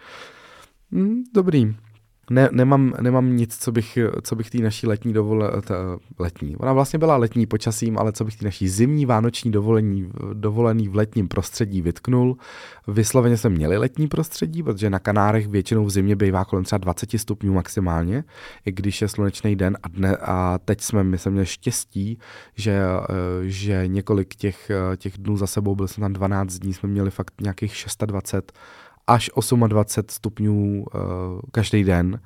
Hmm, 0.92 1.24
dobrý, 1.34 1.76
ne, 2.30 2.50
nemám, 2.52 2.94
nemám 3.02 3.36
nic, 3.36 3.58
co 3.58 3.72
bych, 3.72 3.98
co 4.22 4.36
bych 4.36 4.50
tý 4.50 4.62
naší 4.62 4.88
letní 4.88 5.14
dovole, 5.14 5.52
letní, 6.20 6.56
ona 6.56 6.74
vlastně 6.74 7.00
byla 7.00 7.18
letní 7.18 7.46
počasím, 7.46 7.98
ale 7.98 8.12
co 8.12 8.26
bych 8.26 8.38
tý 8.38 8.46
naší 8.46 8.70
zimní 8.70 9.06
vánoční 9.06 9.52
dovolení, 9.52 10.12
dovolený 10.34 10.88
v 10.90 10.96
letním 10.96 11.28
prostředí 11.28 11.82
vytknul. 11.82 12.38
Vysloveně 12.88 13.38
jsme 13.38 13.50
měli 13.50 13.78
letní 13.78 14.08
prostředí, 14.08 14.64
protože 14.64 14.90
na 14.90 15.00
Kanárech 15.00 15.48
většinou 15.48 15.86
v 15.86 15.90
zimě 15.90 16.16
bývá 16.16 16.46
kolem 16.46 16.66
třeba 16.66 16.78
20 16.78 17.10
stupňů 17.18 17.54
maximálně, 17.54 18.24
i 18.66 18.72
když 18.72 19.02
je 19.02 19.08
slunečný 19.08 19.56
den 19.56 19.78
a, 19.84 19.88
dne, 19.88 20.18
a 20.18 20.60
teď 20.66 20.82
jsme, 20.82 21.04
my 21.04 21.18
jsme 21.18 21.32
měli 21.32 21.46
štěstí, 21.46 22.20
že, 22.56 22.82
že 23.44 23.88
několik 23.88 24.36
těch, 24.36 24.72
těch 24.98 25.18
dnů 25.18 25.38
za 25.38 25.48
sebou, 25.48 25.76
byl 25.76 25.88
jsem 25.88 26.02
tam 26.02 26.14
12 26.14 26.54
dní, 26.54 26.74
jsme 26.74 26.90
měli 26.90 27.12
fakt 27.12 27.42
nějakých 27.42 27.76
620 27.76 28.52
až 29.08 29.30
28 29.68 30.06
stupňů 30.10 30.86
uh, 30.94 31.02
každý 31.52 31.84
den, 31.84 32.20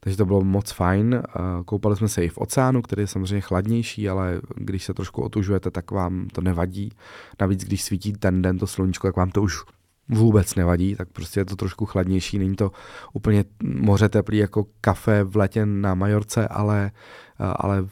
takže 0.00 0.16
to 0.16 0.26
bylo 0.26 0.44
moc 0.44 0.70
fajn. 0.70 1.22
Koupali 1.64 1.96
jsme 1.96 2.08
se 2.08 2.24
i 2.24 2.28
v 2.28 2.38
oceánu, 2.38 2.82
který 2.82 3.02
je 3.02 3.06
samozřejmě 3.06 3.40
chladnější, 3.40 4.08
ale 4.08 4.40
když 4.56 4.84
se 4.84 4.94
trošku 4.94 5.22
otužujete, 5.22 5.70
tak 5.70 5.90
vám 5.90 6.28
to 6.32 6.40
nevadí. 6.40 6.92
Navíc, 7.40 7.64
když 7.64 7.82
svítí 7.82 8.12
ten 8.12 8.42
den 8.42 8.58
to 8.58 8.66
sluníčko, 8.66 9.08
tak 9.08 9.16
vám 9.16 9.30
to 9.30 9.42
už 9.42 9.62
vůbec 10.08 10.54
nevadí, 10.54 10.96
tak 10.96 11.08
prostě 11.08 11.40
je 11.40 11.44
to 11.44 11.56
trošku 11.56 11.86
chladnější, 11.86 12.38
není 12.38 12.56
to 12.56 12.70
úplně 13.12 13.44
moře 13.62 14.08
teplý 14.08 14.38
jako 14.38 14.66
kafe 14.80 15.24
v 15.24 15.36
letě 15.36 15.66
na 15.66 15.94
Majorce, 15.94 16.48
ale, 16.48 16.90
ale 17.38 17.86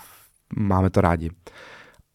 máme 0.57 0.91
to 0.91 1.01
rádi. 1.01 1.31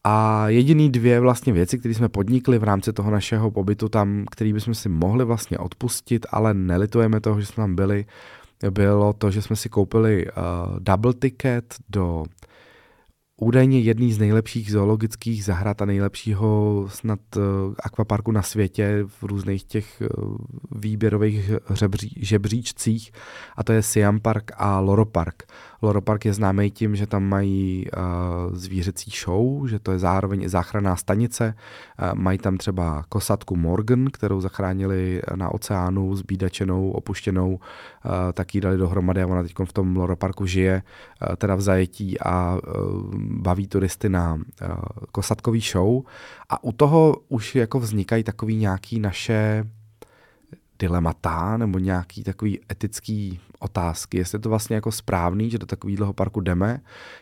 A 0.04 0.48
jediný 0.48 0.90
dvě 0.90 1.20
vlastně 1.20 1.52
věci, 1.52 1.78
které 1.78 1.94
jsme 1.94 2.08
podnikli 2.08 2.58
v 2.58 2.64
rámci 2.64 2.92
toho 2.92 3.10
našeho 3.10 3.50
pobytu 3.50 3.88
tam, 3.88 4.24
který 4.30 4.52
bychom 4.52 4.74
si 4.74 4.88
mohli 4.88 5.24
vlastně 5.24 5.58
odpustit, 5.58 6.26
ale 6.30 6.54
nelitujeme 6.54 7.20
toho, 7.20 7.40
že 7.40 7.46
jsme 7.46 7.62
tam 7.62 7.74
byli, 7.74 8.06
bylo 8.70 9.12
to, 9.12 9.30
že 9.30 9.42
jsme 9.42 9.56
si 9.56 9.68
koupili 9.68 10.26
uh, 10.26 10.32
double 10.78 11.14
ticket 11.14 11.74
do 11.88 12.24
údajně 13.40 13.80
jedný 13.80 14.12
z 14.12 14.18
nejlepších 14.18 14.72
zoologických 14.72 15.44
zahrad 15.44 15.82
a 15.82 15.84
nejlepšího 15.84 16.84
snad 16.88 17.20
uh, 17.36 17.42
akvaparku 17.82 18.32
na 18.32 18.42
světě 18.42 19.04
v 19.06 19.22
různých 19.22 19.64
těch 19.64 20.02
uh, 20.18 20.36
výběrových 20.70 21.50
žebří, 21.74 22.18
žebříčcích 22.20 23.12
a 23.56 23.64
to 23.64 23.72
je 23.72 23.82
Siam 23.82 24.20
Park 24.20 24.50
a 24.56 24.80
Loro 24.80 25.04
Park. 25.04 25.42
Loro 25.82 26.00
Park 26.00 26.24
je 26.24 26.32
známý 26.32 26.70
tím, 26.70 26.96
že 26.96 27.06
tam 27.06 27.24
mají 27.24 27.86
uh, 27.86 28.56
zvířecí 28.56 29.10
show, 29.24 29.68
že 29.68 29.78
to 29.78 29.92
je 29.92 29.98
zároveň 29.98 30.42
i 30.42 30.48
záchranná 30.48 30.96
stanice. 30.96 31.54
Uh, 31.54 32.18
mají 32.18 32.38
tam 32.38 32.56
třeba 32.56 33.04
kosatku 33.08 33.56
Morgan, 33.56 34.06
kterou 34.12 34.40
zachránili 34.40 35.22
na 35.34 35.54
oceánu 35.54 36.14
zbídačenou, 36.14 36.90
opuštěnou, 36.90 37.50
uh, 37.54 37.60
tak 38.32 38.54
ji 38.54 38.60
dali 38.60 38.76
dohromady 38.76 39.22
a 39.22 39.26
ona 39.26 39.42
teď 39.42 39.54
v 39.64 39.72
tom 39.72 39.96
Loro 39.96 40.16
Parku 40.16 40.46
žije, 40.46 40.82
uh, 40.82 41.36
teda 41.36 41.54
v 41.54 41.60
zajetí 41.60 42.20
a 42.20 42.54
uh, 42.54 43.14
baví 43.14 43.68
turisty 43.68 44.08
na 44.08 44.34
uh, 44.34 44.40
kosatkový 45.12 45.60
show. 45.60 46.02
A 46.50 46.64
u 46.64 46.72
toho 46.72 47.16
už 47.28 47.54
jako 47.54 47.80
vznikají 47.80 48.24
takový 48.24 48.56
nějaký 48.56 49.00
naše 49.00 49.64
dilemata 50.82 51.56
nebo 51.56 51.78
nějaký 51.78 52.22
takový 52.24 52.60
etický 52.72 53.40
otázky, 53.58 54.18
jestli 54.18 54.36
je 54.36 54.40
to 54.40 54.48
vlastně 54.48 54.76
jako 54.76 54.92
správný, 54.92 55.50
že 55.50 55.58
do 55.58 55.66
takového 55.66 56.12
parku 56.12 56.40
jdeme, 56.40 56.80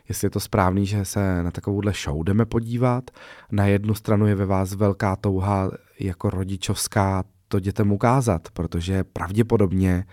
jestli 0.09 0.27
je 0.27 0.31
to 0.31 0.41
správný, 0.41 0.87
že 0.87 1.05
se 1.05 1.43
na 1.43 1.51
takovouhle 1.51 1.93
show 2.05 2.25
jdeme 2.25 2.47
podívat. 2.47 3.11
Na 3.53 3.67
jednu 3.67 3.95
stranu 3.95 4.27
je 4.27 4.35
ve 4.35 4.47
vás 4.47 4.75
velká 4.75 5.17
touha 5.17 5.71
jako 6.01 6.31
rodičovská 6.31 7.25
to 7.49 7.61
dětem 7.61 7.93
ukázat, 7.93 8.49
protože 8.53 9.05
pravděpodobně 9.05 10.05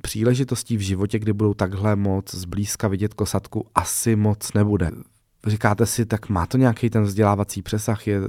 příležitostí 0.00 0.76
v 0.76 0.80
životě, 0.80 1.18
kdy 1.18 1.32
budou 1.32 1.54
takhle 1.54 1.96
moc 1.96 2.34
zblízka 2.34 2.88
vidět 2.88 3.14
kosatku, 3.14 3.66
asi 3.74 4.16
moc 4.16 4.52
nebude 4.52 4.90
říkáte 5.46 5.86
si, 5.86 6.06
tak 6.06 6.28
má 6.28 6.46
to 6.46 6.56
nějaký 6.58 6.90
ten 6.90 7.02
vzdělávací 7.02 7.62
přesah, 7.62 8.06
je 8.06 8.20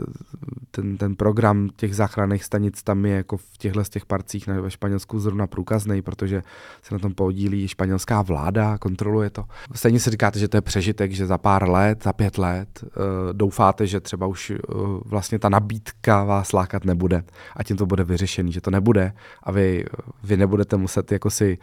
ten, 0.71 0.97
ten 0.97 1.15
program 1.15 1.69
těch 1.75 1.95
záchranných 1.95 2.43
stanic 2.43 2.83
tam 2.83 3.05
je 3.05 3.15
jako 3.15 3.37
v 3.37 3.57
těchto 3.57 3.83
z 3.83 3.89
těch 3.89 4.05
parcích 4.05 4.47
ve 4.47 4.71
Španělsku 4.71 5.19
zrovna 5.19 5.47
průkazný, 5.47 6.01
protože 6.01 6.43
se 6.81 6.95
na 6.95 6.99
tom 6.99 7.13
podílí 7.13 7.67
španělská 7.67 8.21
vláda, 8.21 8.77
kontroluje 8.77 9.29
to. 9.29 9.45
Stejně 9.73 9.99
si 9.99 10.09
říkáte, 10.09 10.39
že 10.39 10.47
to 10.47 10.57
je 10.57 10.61
přežitek, 10.61 11.11
že 11.11 11.25
za 11.25 11.37
pár 11.37 11.69
let, 11.69 12.03
za 12.03 12.13
pět 12.13 12.37
let 12.37 12.83
uh, 12.83 12.89
doufáte, 13.33 13.87
že 13.87 13.99
třeba 13.99 14.27
už 14.27 14.49
uh, 14.49 14.57
vlastně 15.05 15.39
ta 15.39 15.49
nabídka 15.49 16.23
vás 16.23 16.53
lákat 16.53 16.85
nebude 16.85 17.23
a 17.55 17.63
tím 17.63 17.77
to 17.77 17.85
bude 17.85 18.03
vyřešený, 18.03 18.51
že 18.51 18.61
to 18.61 18.71
nebude 18.71 19.13
a 19.43 19.51
vy, 19.51 19.85
vy 20.23 20.37
nebudete 20.37 20.77
muset 20.77 21.11
jako 21.11 21.29
si 21.29 21.57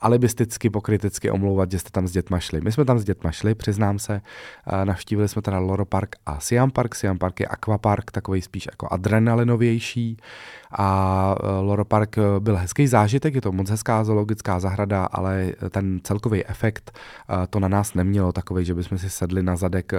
alibisticky, 0.00 0.70
pokriticky 0.70 1.30
omlouvat, 1.30 1.70
že 1.70 1.78
jste 1.78 1.90
tam 1.90 2.08
s 2.08 2.12
dětma 2.12 2.38
šli. 2.38 2.60
My 2.60 2.72
jsme 2.72 2.84
tam 2.84 2.98
s 2.98 3.04
dětma 3.04 3.30
šli, 3.30 3.54
přiznám 3.54 3.98
se, 3.98 4.20
navštívili 4.88 5.28
jsme 5.28 5.42
teda 5.42 5.58
Loro 5.58 5.84
Park 5.84 6.16
a 6.26 6.40
Siam 6.40 6.70
Park. 6.70 6.94
Siam 6.94 7.18
Park 7.18 7.40
je 7.40 7.46
aquapark, 7.46 8.10
takový 8.10 8.42
spíš 8.42 8.68
jako 8.72 8.88
adrenalinovější 8.90 10.16
a 10.78 11.34
e, 11.40 11.60
Loro 11.60 11.84
Park 11.84 12.18
e, 12.18 12.22
byl 12.38 12.56
hezký 12.56 12.86
zážitek, 12.86 13.34
je 13.34 13.40
to 13.40 13.52
moc 13.52 13.70
hezká 13.70 14.04
zoologická 14.04 14.60
zahrada, 14.60 15.04
ale 15.04 15.52
ten 15.70 16.00
celkový 16.02 16.46
efekt 16.46 16.98
e, 17.42 17.46
to 17.46 17.60
na 17.60 17.68
nás 17.68 17.94
nemělo 17.94 18.32
takový, 18.32 18.64
že 18.64 18.74
bychom 18.74 18.98
si 18.98 19.10
sedli 19.10 19.42
na 19.42 19.56
zadek 19.56 19.92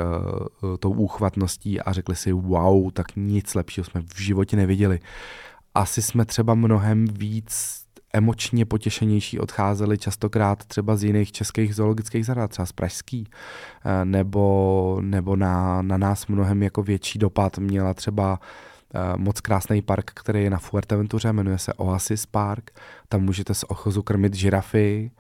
tou 0.79 0.91
úchvatností 0.91 1.81
a 1.81 1.93
řekli 1.93 2.15
si 2.15 2.31
wow, 2.31 2.91
tak 2.91 3.05
nic 3.15 3.55
lepšího 3.55 3.85
jsme 3.85 4.01
v 4.01 4.21
životě 4.21 4.57
neviděli. 4.57 4.99
Asi 5.75 6.01
jsme 6.01 6.25
třeba 6.25 6.55
mnohem 6.55 7.05
víc 7.05 7.78
emočně 8.13 8.65
potěšenější 8.65 9.39
odcházeli 9.39 9.97
častokrát 9.97 10.65
třeba 10.65 10.95
z 10.95 11.03
jiných 11.03 11.31
českých 11.31 11.75
zoologických 11.75 12.25
zahrad, 12.25 12.51
třeba 12.51 12.65
z 12.65 12.71
Pražský, 12.71 13.27
eh, 13.85 14.05
nebo, 14.05 14.97
nebo 15.01 15.35
na, 15.35 15.81
na 15.81 15.97
nás 15.97 16.27
mnohem 16.27 16.63
jako 16.63 16.83
větší 16.83 17.19
dopad 17.19 17.57
měla 17.57 17.93
třeba 17.93 18.39
eh, 18.93 19.17
moc 19.17 19.41
krásný 19.41 19.81
park, 19.81 20.11
který 20.15 20.43
je 20.43 20.49
na 20.49 20.57
Fuerteventuře, 20.57 21.33
jmenuje 21.33 21.57
se 21.57 21.73
Oasis 21.73 22.25
Park. 22.25 22.71
Tam 23.09 23.21
můžete 23.21 23.53
z 23.53 23.63
ochozu 23.67 24.03
krmit 24.03 24.33
žirafy, 24.33 25.11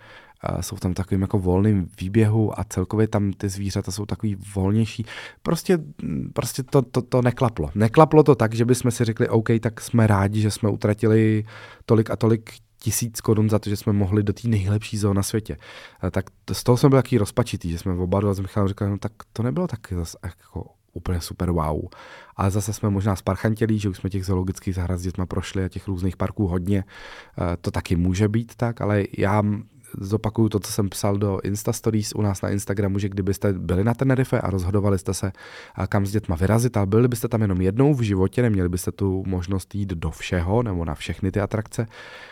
eh, 0.43 0.63
jsou 0.63 0.77
tam 0.77 0.93
takovým 0.93 1.21
jako 1.21 1.39
volným 1.39 1.87
výběhu 2.01 2.59
a 2.59 2.63
celkově 2.63 3.07
tam 3.07 3.33
ty 3.33 3.49
zvířata 3.49 3.91
jsou 3.91 4.05
takový 4.05 4.37
volnější. 4.55 5.05
Prostě, 5.43 5.79
prostě 6.33 6.63
to, 6.63 6.81
to, 6.81 7.01
to 7.01 7.21
neklaplo. 7.21 7.69
Neklaplo 7.75 8.23
to 8.23 8.35
tak, 8.35 8.53
že 8.53 8.65
bychom 8.65 8.91
si 8.91 9.05
řekli, 9.05 9.29
OK, 9.29 9.49
tak 9.61 9.81
jsme 9.81 10.07
rádi, 10.07 10.41
že 10.41 10.51
jsme 10.51 10.69
utratili 10.69 11.43
tolik 11.85 12.09
a 12.09 12.15
tolik 12.15 12.53
tisíc 12.79 13.21
korun 13.21 13.49
za 13.49 13.59
to, 13.59 13.69
že 13.69 13.77
jsme 13.77 13.93
mohli 13.93 14.23
do 14.23 14.33
té 14.33 14.47
nejlepší 14.47 14.97
zóny 14.97 15.15
na 15.17 15.23
světě. 15.23 15.57
Tak 16.11 16.25
z 16.53 16.63
toho 16.63 16.77
jsme 16.77 16.89
byli 16.89 17.01
taky 17.01 17.17
rozpačitý, 17.17 17.71
že 17.71 17.77
jsme 17.77 17.93
oba 17.93 18.19
dva 18.19 18.33
s 18.33 18.39
Michalem 18.39 18.67
říkali, 18.67 18.91
no 18.91 18.97
tak 18.97 19.11
to 19.33 19.43
nebylo 19.43 19.67
tak 19.67 19.79
zase 19.95 20.17
jako 20.23 20.65
úplně 20.93 21.21
super 21.21 21.51
wow. 21.51 21.81
Ale 22.35 22.51
zase 22.51 22.73
jsme 22.73 22.89
možná 22.89 23.15
sparchantělí, 23.15 23.79
že 23.79 23.89
už 23.89 23.97
jsme 23.97 24.09
těch 24.09 24.25
zoologických 24.25 24.75
zahrad 24.75 24.97
s 24.97 25.01
dětma 25.01 25.25
prošli 25.25 25.63
a 25.63 25.69
těch 25.69 25.87
různých 25.87 26.17
parků 26.17 26.47
hodně. 26.47 26.83
To 27.61 27.71
taky 27.71 27.95
může 27.95 28.27
být 28.27 28.55
tak, 28.55 28.81
ale 28.81 29.03
já 29.17 29.43
zopakuju 29.97 30.49
to, 30.49 30.59
co 30.59 30.71
jsem 30.71 30.89
psal 30.89 31.17
do 31.17 31.39
Insta 31.43 31.73
Stories 31.73 32.13
u 32.15 32.21
nás 32.21 32.41
na 32.41 32.49
Instagramu, 32.49 32.99
že 32.99 33.09
kdybyste 33.09 33.53
byli 33.53 33.83
na 33.83 33.93
Tenerife 33.93 34.41
a 34.41 34.49
rozhodovali 34.49 34.99
jste 34.99 35.13
se, 35.13 35.31
kam 35.89 36.05
s 36.05 36.11
dětma 36.11 36.35
vyrazit, 36.35 36.77
ale 36.77 36.85
byli 36.85 37.07
byste 37.07 37.27
tam 37.27 37.41
jenom 37.41 37.61
jednou 37.61 37.93
v 37.93 38.01
životě, 38.01 38.41
neměli 38.41 38.69
byste 38.69 38.91
tu 38.91 39.23
možnost 39.27 39.75
jít 39.75 39.89
do 39.89 40.11
všeho 40.11 40.63
nebo 40.63 40.85
na 40.85 40.95
všechny 40.95 41.31
ty 41.31 41.39
atrakce, 41.39 41.87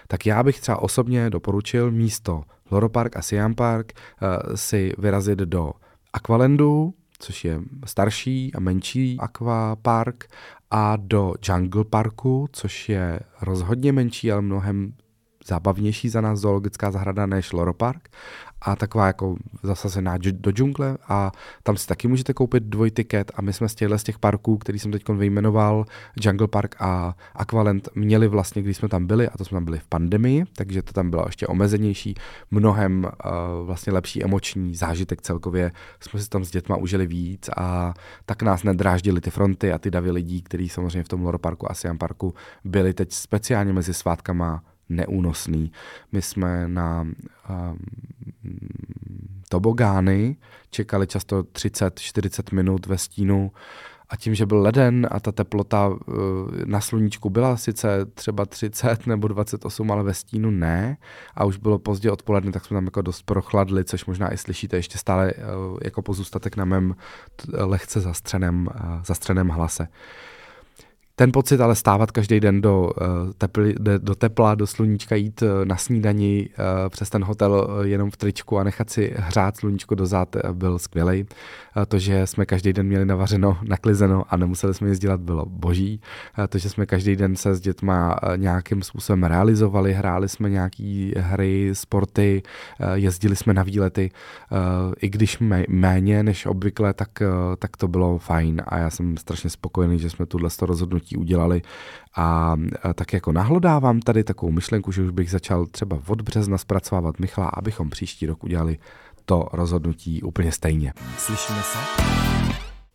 tak 0.08 0.26
já 0.26 0.44
bych 0.44 0.60
třeba 0.60 0.82
osobně 0.82 1.30
doporučil 1.30 1.92
místo 1.92 2.44
Loro 2.72 2.90
Park 2.90 3.18
a 3.18 3.22
Siam 3.22 3.56
Park 3.56 3.94
uh, 3.94 4.56
si 4.56 4.94
vyrazit 4.98 5.40
do 5.40 5.72
Aqualandu, 6.14 6.94
což 7.20 7.46
je 7.46 7.62
starší 7.86 8.54
a 8.56 8.60
menší 8.60 9.18
aquapark, 9.20 10.28
a 10.72 10.96
do 10.96 11.34
Jungle 11.44 11.84
Parku, 11.84 12.48
což 12.52 12.90
je 12.90 13.20
rozhodně 13.42 13.92
menší, 13.92 14.32
ale 14.32 14.42
mnohem 14.42 14.94
zábavnější 15.48 16.10
za 16.10 16.22
nás 16.22 16.40
zoologická 16.40 16.92
zahrada 16.92 17.26
než 17.26 17.52
Loro 17.52 17.74
Park 17.74 18.10
a 18.62 18.76
taková 18.76 19.08
jako 19.08 19.36
zasazená 19.64 20.18
do 20.18 20.52
džungle 20.52 20.98
a 21.08 21.32
tam 21.64 21.78
si 21.78 21.88
taky 21.88 22.08
můžete 22.08 22.34
koupit 22.34 22.64
dvojtiket 22.64 23.32
a 23.36 23.42
my 23.42 23.54
jsme 23.54 23.70
z 23.70 23.76
těchto 23.76 23.98
z 24.00 24.04
těch 24.04 24.20
parků, 24.20 24.58
který 24.58 24.80
jsem 24.80 24.92
teď 24.92 25.10
vyjmenoval, 25.10 25.86
Jungle 26.22 26.48
Park 26.48 26.76
a 26.80 27.16
Aqualand, 27.36 27.90
měli 27.96 28.28
vlastně, 28.28 28.62
když 28.62 28.78
jsme 28.78 28.90
tam 28.90 29.08
byli, 29.08 29.30
a 29.30 29.38
to 29.38 29.46
jsme 29.46 29.56
tam 29.56 29.66
byli 29.66 29.80
v 29.80 29.88
pandemii, 29.88 30.44
takže 30.56 30.82
to 30.82 30.94
tam 30.94 31.10
bylo 31.10 31.24
ještě 31.26 31.48
omezenější, 31.48 32.16
mnohem 32.52 33.04
uh, 33.04 33.66
vlastně 33.66 33.94
lepší 33.94 34.24
emoční 34.24 34.76
zážitek 34.76 35.22
celkově, 35.22 35.72
jsme 36.00 36.20
si 36.20 36.30
tam 36.30 36.46
s 36.46 36.52
dětma 36.52 36.76
užili 36.76 37.08
víc 37.08 37.50
a 37.58 37.94
tak 38.26 38.42
nás 38.42 38.64
nedráždili 38.64 39.22
ty 39.22 39.32
fronty 39.32 39.74
a 39.74 39.78
ty 39.78 39.92
davy 39.92 40.12
lidí, 40.12 40.42
kteří 40.42 40.70
samozřejmě 40.70 41.04
v 41.04 41.08
tom 41.08 41.24
Loro 41.24 41.40
Parku 41.40 41.72
a 41.72 41.74
Siam 41.74 41.98
Parku 41.98 42.34
byli 42.64 42.94
teď 42.94 43.12
speciálně 43.12 43.74
mezi 43.74 43.94
svátkama 43.94 44.64
neúnosný. 44.90 45.72
My 46.12 46.22
jsme 46.22 46.68
na 46.68 47.02
um, 47.02 47.78
tobogány 49.50 50.36
čekali 50.70 51.08
často 51.08 51.44
30-40 51.44 52.56
minut 52.56 52.86
ve 52.86 52.98
stínu 52.98 53.52
a 54.10 54.16
tím, 54.16 54.36
že 54.36 54.46
byl 54.46 54.62
leden 54.62 55.08
a 55.12 55.20
ta 55.20 55.32
teplota 55.32 55.88
uh, 55.88 55.96
na 56.66 56.82
sluníčku 56.82 57.30
byla 57.30 57.58
sice 57.58 58.06
třeba 58.06 58.46
30 58.46 59.08
nebo 59.08 59.28
28, 59.28 59.92
ale 59.92 60.04
ve 60.04 60.14
stínu 60.14 60.52
ne 60.52 60.98
a 61.36 61.46
už 61.46 61.58
bylo 61.58 61.80
pozdě 61.80 62.12
odpoledne, 62.12 62.52
tak 62.52 62.66
jsme 62.66 62.78
tam 62.78 62.86
jako 62.86 63.02
dost 63.02 63.22
prochladli, 63.22 63.84
což 63.84 64.06
možná 64.06 64.34
i 64.34 64.38
slyšíte 64.38 64.78
ještě 64.78 64.98
stále 64.98 65.34
uh, 65.34 65.78
jako 65.84 66.02
pozůstatek 66.02 66.58
na 66.58 66.66
mém 66.66 66.96
lehce 67.54 68.02
zastřeném, 68.02 68.68
uh, 68.68 69.04
zastřeném 69.04 69.50
hlase. 69.50 69.88
Ten 71.20 71.32
pocit 71.32 71.62
ale 71.62 71.76
stávat 71.76 72.12
každý 72.12 72.40
den 72.40 72.62
do, 72.62 72.92
tepli, 73.38 73.76
do 73.98 74.16
tepla, 74.16 74.56
do 74.56 74.68
sluníčka, 74.68 75.16
jít 75.16 75.44
na 75.64 75.78
snídani 75.78 76.50
přes 76.90 77.10
ten 77.10 77.24
hotel 77.24 77.68
jenom 77.84 78.12
v 78.12 78.18
tričku 78.18 78.58
a 78.58 78.64
nechat 78.64 78.90
si 78.90 79.14
hřát 79.18 79.58
sluníčko 79.58 79.96
do 79.96 80.06
zad 80.06 80.36
byl 80.54 80.80
skvělý. 80.80 81.26
To, 81.88 82.00
že 82.00 82.28
jsme 82.28 82.46
každý 82.46 82.74
den 82.74 82.88
měli 82.88 83.06
navařeno, 83.06 83.58
naklizeno 83.64 84.24
a 84.30 84.38
nemuseli 84.38 84.74
jsme 84.74 84.90
nic 84.90 85.00
dělat, 85.00 85.22
bylo 85.22 85.46
boží. 85.46 86.02
To, 86.50 86.58
že 86.58 86.70
jsme 86.70 86.86
každý 86.86 87.16
den 87.16 87.36
se 87.36 87.56
s 87.56 87.62
dětma 87.62 88.16
nějakým 88.36 88.82
způsobem 88.82 89.24
realizovali, 89.24 89.94
hráli 89.94 90.30
jsme 90.30 90.50
nějaký 90.50 91.14
hry, 91.18 91.70
sporty, 91.74 92.44
jezdili 92.94 93.36
jsme 93.36 93.54
na 93.54 93.64
výlety, 93.64 94.12
i 95.02 95.10
když 95.10 95.38
méně 95.70 96.24
než 96.24 96.46
obvykle, 96.46 96.94
tak, 96.94 97.10
tak 97.60 97.78
to 97.78 97.88
bylo 97.88 98.18
fajn 98.18 98.62
a 98.68 98.78
já 98.78 98.90
jsem 98.90 99.18
strašně 99.18 99.50
spokojený, 99.50 100.00
že 100.00 100.10
jsme 100.10 100.26
tuhle 100.26 100.50
rozhodnutí 100.62 101.07
udělali 101.16 101.62
a 102.16 102.56
tak 102.96 103.14
jako 103.14 103.32
nahlodávám 103.32 104.00
tady 104.00 104.24
takovou 104.24 104.52
myšlenku, 104.52 104.92
že 104.92 105.02
už 105.02 105.10
bych 105.10 105.32
začal 105.32 105.66
třeba 105.66 106.00
od 106.08 106.22
března 106.22 106.58
zpracovávat 106.58 107.20
Michala, 107.20 107.50
abychom 107.54 107.90
příští 107.90 108.26
rok 108.26 108.44
udělali 108.44 108.78
to 109.26 109.50
rozhodnutí 109.54 110.24
úplně 110.24 110.52
stejně. 110.52 110.94
Slyšíme 111.18 111.62
se? 111.64 111.78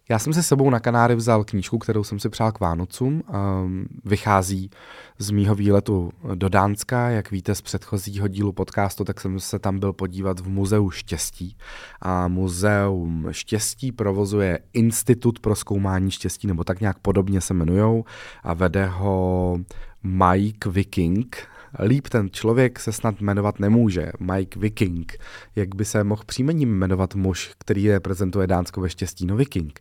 Já 0.08 0.18
jsem 0.18 0.32
si 0.32 0.42
sebou 0.42 0.70
na 0.70 0.80
Kanáry 0.80 1.14
vzal 1.14 1.44
knížku, 1.44 1.78
kterou 1.78 2.04
jsem 2.04 2.18
si 2.18 2.28
přál 2.28 2.52
k 2.52 2.60
Vánocům. 2.60 3.22
Um, 3.62 3.86
vychází 4.04 4.70
z 5.18 5.30
mýho 5.30 5.54
výletu 5.54 6.12
do 6.34 6.48
Dánska. 6.48 7.10
Jak 7.10 7.30
víte 7.30 7.54
z 7.54 7.60
předchozího 7.60 8.28
dílu 8.28 8.52
podcastu, 8.52 9.04
tak 9.04 9.20
jsem 9.20 9.40
se 9.40 9.58
tam 9.58 9.78
byl 9.78 9.92
podívat 9.92 10.40
v 10.40 10.48
Muzeu 10.48 10.90
štěstí. 10.90 11.56
A 12.00 12.28
Muzeum 12.28 13.26
štěstí 13.30 13.92
provozuje 13.92 14.58
Institut 14.72 15.40
pro 15.40 15.54
zkoumání 15.54 16.10
štěstí, 16.10 16.46
nebo 16.46 16.64
tak 16.64 16.80
nějak 16.80 16.98
podobně 16.98 17.40
se 17.40 17.54
jmenujou. 17.54 18.04
A 18.42 18.54
vede 18.54 18.86
ho 18.86 19.58
Mike 20.02 20.70
Viking, 20.70 21.48
Líp 21.78 22.08
ten 22.08 22.30
člověk 22.30 22.80
se 22.80 22.92
snad 22.92 23.20
jmenovat 23.20 23.60
nemůže, 23.60 24.12
Mike 24.20 24.60
Viking. 24.60 25.18
Jak 25.56 25.74
by 25.74 25.84
se 25.84 26.04
mohl 26.04 26.22
příjmením 26.26 26.78
jmenovat 26.78 27.14
muž, 27.14 27.54
který 27.58 27.90
reprezentuje 27.90 28.46
Dánsko 28.46 28.80
ve 28.80 28.88
štěstí, 28.88 29.26
no 29.26 29.36
Viking. 29.36 29.80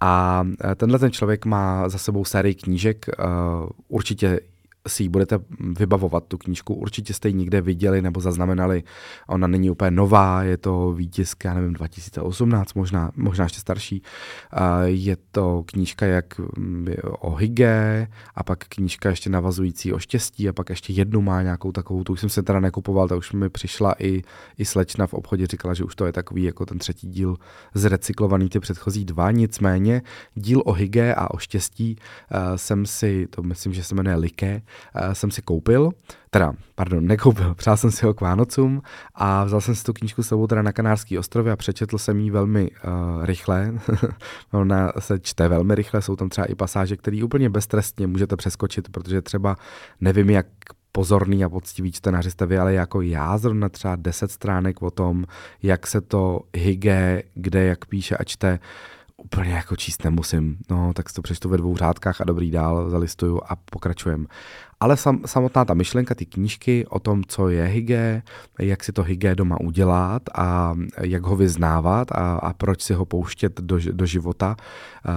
A 0.00 0.44
e, 0.70 0.74
tenhle 0.74 0.98
ten 0.98 1.10
člověk 1.10 1.44
má 1.44 1.88
za 1.88 1.98
sebou 1.98 2.24
sérii 2.24 2.54
knížek, 2.54 3.06
uh, 3.18 3.68
určitě 3.88 4.40
si 4.88 5.02
ji 5.02 5.08
budete 5.08 5.38
vybavovat, 5.78 6.24
tu 6.24 6.38
knížku. 6.38 6.74
Určitě 6.74 7.14
jste 7.14 7.28
ji 7.28 7.34
někde 7.34 7.60
viděli 7.60 8.02
nebo 8.02 8.20
zaznamenali. 8.20 8.82
Ona 9.28 9.46
není 9.46 9.70
úplně 9.70 9.90
nová, 9.90 10.42
je 10.42 10.56
to 10.56 10.92
výtisk, 10.92 11.44
já 11.44 11.54
nevím, 11.54 11.72
2018, 11.72 12.74
možná, 12.74 13.10
možná 13.16 13.44
ještě 13.44 13.60
starší. 13.60 14.02
Je 14.84 15.16
to 15.30 15.62
knížka 15.66 16.06
jak 16.06 16.38
mm, 16.38 16.86
o 17.02 17.34
hygge 17.34 18.08
a 18.34 18.42
pak 18.42 18.64
knížka 18.68 19.08
ještě 19.08 19.30
navazující 19.30 19.92
o 19.92 19.98
štěstí 19.98 20.48
a 20.48 20.52
pak 20.52 20.70
ještě 20.70 20.92
jednu 20.92 21.20
má 21.20 21.42
nějakou 21.42 21.72
takovou, 21.72 22.04
tu 22.04 22.12
už 22.12 22.20
jsem 22.20 22.28
se 22.28 22.42
teda 22.42 22.60
nekupoval, 22.60 23.08
ta 23.08 23.16
už 23.16 23.32
mi 23.32 23.48
přišla 23.48 23.94
i, 23.98 24.22
i 24.58 24.64
slečna 24.64 25.06
v 25.06 25.14
obchodě, 25.14 25.46
říkala, 25.46 25.74
že 25.74 25.84
už 25.84 25.94
to 25.94 26.06
je 26.06 26.12
takový 26.12 26.42
jako 26.42 26.66
ten 26.66 26.78
třetí 26.78 27.08
díl 27.08 27.36
zrecyklovaný 27.74 28.48
ty 28.48 28.60
předchozí 28.60 29.04
dva. 29.04 29.30
Nicméně 29.30 30.02
díl 30.34 30.62
o 30.64 30.72
hygge 30.72 31.14
a 31.14 31.30
o 31.30 31.38
štěstí 31.38 31.96
jsem 32.56 32.86
si, 32.86 33.26
to 33.30 33.42
myslím, 33.42 33.72
že 33.72 33.84
se 33.84 33.94
jmenuje 33.94 34.16
Like, 34.16 34.54
uh, 34.54 34.71
jsem 35.12 35.30
si 35.30 35.42
koupil, 35.42 35.90
teda, 36.30 36.52
pardon, 36.74 37.06
nekoupil, 37.06 37.54
přál 37.56 37.76
jsem 37.76 37.90
si 37.90 38.06
ho 38.06 38.14
k 38.14 38.20
Vánocům 38.20 38.82
a 39.14 39.44
vzal 39.44 39.60
jsem 39.60 39.74
si 39.74 39.84
tu 39.84 39.92
knížku 39.92 40.22
s 40.22 40.28
sebou 40.28 40.46
teda 40.46 40.62
na 40.62 40.72
Kanárský 40.72 41.18
ostrově 41.18 41.52
a 41.52 41.56
přečetl 41.56 41.98
jsem 41.98 42.20
ji 42.20 42.30
velmi 42.30 42.70
uh, 42.70 43.24
rychle. 43.24 43.74
Ona 44.52 44.92
se 44.98 45.18
čte 45.18 45.48
velmi 45.48 45.74
rychle, 45.74 46.02
jsou 46.02 46.16
tam 46.16 46.28
třeba 46.28 46.44
i 46.44 46.54
pasáže, 46.54 46.96
které 46.96 47.24
úplně 47.24 47.50
beztrestně 47.50 48.06
můžete 48.06 48.36
přeskočit, 48.36 48.88
protože 48.88 49.22
třeba 49.22 49.56
nevím, 50.00 50.30
jak 50.30 50.46
pozorný 50.92 51.44
a 51.44 51.48
poctivý 51.48 51.92
čtenáři 51.92 52.30
jste 52.30 52.46
vy, 52.46 52.58
ale 52.58 52.74
jako 52.74 53.00
já 53.00 53.38
zrovna 53.38 53.68
třeba 53.68 53.96
10 53.96 54.30
stránek 54.30 54.82
o 54.82 54.90
tom, 54.90 55.24
jak 55.62 55.86
se 55.86 56.00
to 56.00 56.40
hygge, 56.54 57.22
kde 57.34 57.64
jak 57.64 57.84
píše 57.84 58.16
a 58.16 58.24
čte, 58.24 58.58
úplně 59.16 59.52
jako 59.52 59.76
číst 59.76 60.04
nemusím, 60.04 60.58
no 60.70 60.92
tak 60.94 61.08
si 61.08 61.14
to 61.14 61.22
přečtu 61.22 61.48
ve 61.48 61.56
dvou 61.56 61.76
řádkách 61.76 62.20
a 62.20 62.24
dobrý 62.24 62.50
dál, 62.50 62.90
zalistuju 62.90 63.40
a 63.46 63.56
pokračujem. 63.56 64.26
Ale 64.80 64.96
sam, 64.96 65.20
samotná 65.26 65.64
ta 65.64 65.74
myšlenka, 65.74 66.14
ty 66.14 66.26
knížky 66.26 66.86
o 66.86 66.98
tom, 66.98 67.24
co 67.24 67.48
je 67.48 67.64
hygge, 67.64 68.22
jak 68.58 68.84
si 68.84 68.92
to 68.92 69.02
hygge 69.02 69.34
doma 69.34 69.60
udělat 69.60 70.22
a 70.34 70.74
jak 71.00 71.22
ho 71.22 71.36
vyznávat 71.36 72.12
a, 72.12 72.34
a 72.34 72.52
proč 72.52 72.82
si 72.82 72.94
ho 72.94 73.04
pouštět 73.04 73.60
do, 73.60 73.78
do 73.92 74.06
života, 74.06 74.56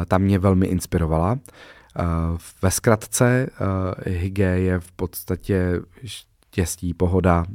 ta 0.08 0.18
mě 0.18 0.40
velmi 0.40 0.68
inspirovala. 0.68 1.40
Ve 2.62 2.72
zkratce 2.72 3.50
hygge 4.06 4.60
je 4.60 4.80
v 4.80 4.92
podstatě 4.92 5.82
štěstí, 6.04 6.94
pohoda, 6.94 7.46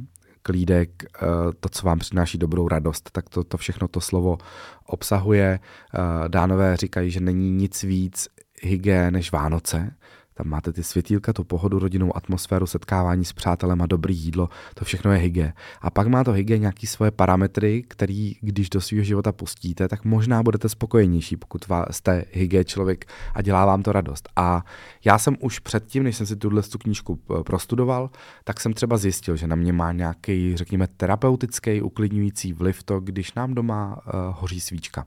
klídek, 0.43 0.89
eh, 1.03 1.25
to, 1.59 1.69
co 1.69 1.85
vám 1.85 1.99
přináší 1.99 2.37
dobrou 2.37 2.67
radost, 2.67 3.09
tak 3.11 3.29
to, 3.29 3.43
to 3.43 3.57
všechno 3.57 3.87
to 3.87 4.01
slovo 4.01 4.37
obsahuje. 4.85 5.59
Eh, 5.59 6.29
Dánové 6.29 6.77
říkají, 6.77 7.11
že 7.11 7.19
není 7.19 7.51
nic 7.51 7.83
víc 7.83 8.27
hygien 8.61 9.13
než 9.13 9.31
Vánoce, 9.31 9.95
tam 10.33 10.47
máte 10.47 10.73
ty 10.73 10.83
světílka, 10.83 11.33
tu 11.33 11.43
pohodu, 11.43 11.79
rodinnou 11.79 12.17
atmosféru, 12.17 12.67
setkávání 12.67 13.25
s 13.25 13.33
přátelem 13.33 13.81
a 13.81 13.85
dobrý 13.85 14.17
jídlo, 14.17 14.49
to 14.73 14.85
všechno 14.85 15.11
je 15.11 15.17
hygge. 15.17 15.53
A 15.81 15.89
pak 15.89 16.07
má 16.07 16.23
to 16.23 16.31
hygge 16.31 16.57
nějaký 16.57 16.87
svoje 16.87 17.11
parametry, 17.11 17.83
který, 17.87 18.35
když 18.41 18.69
do 18.69 18.81
svého 18.81 19.03
života 19.03 19.31
pustíte, 19.31 19.87
tak 19.87 20.05
možná 20.05 20.43
budete 20.43 20.69
spokojenější, 20.69 21.37
pokud 21.37 21.65
jste 21.91 22.25
hygge 22.31 22.63
člověk 22.63 23.05
a 23.33 23.41
dělá 23.41 23.65
vám 23.65 23.83
to 23.83 23.91
radost. 23.91 24.29
A 24.35 24.65
já 25.05 25.17
jsem 25.17 25.37
už 25.39 25.59
předtím, 25.59 26.03
než 26.03 26.17
jsem 26.17 26.27
si 26.27 26.35
tuhle 26.35 26.61
tu 26.63 26.77
knížku 26.77 27.19
eh, 27.39 27.43
prostudoval, 27.43 28.09
tak 28.43 28.59
jsem 28.59 28.73
třeba 28.73 28.97
zjistil, 28.97 29.35
že 29.35 29.47
na 29.47 29.55
mě 29.55 29.73
má 29.73 29.91
nějaký, 29.91 30.57
řekněme, 30.57 30.87
terapeutický, 30.87 31.81
uklidňující 31.81 32.53
vliv 32.53 32.83
to, 32.83 32.99
když 32.99 33.33
nám 33.33 33.53
doma 33.53 33.95
uh, 33.95 34.13
hoří 34.39 34.59
svíčka. 34.59 35.05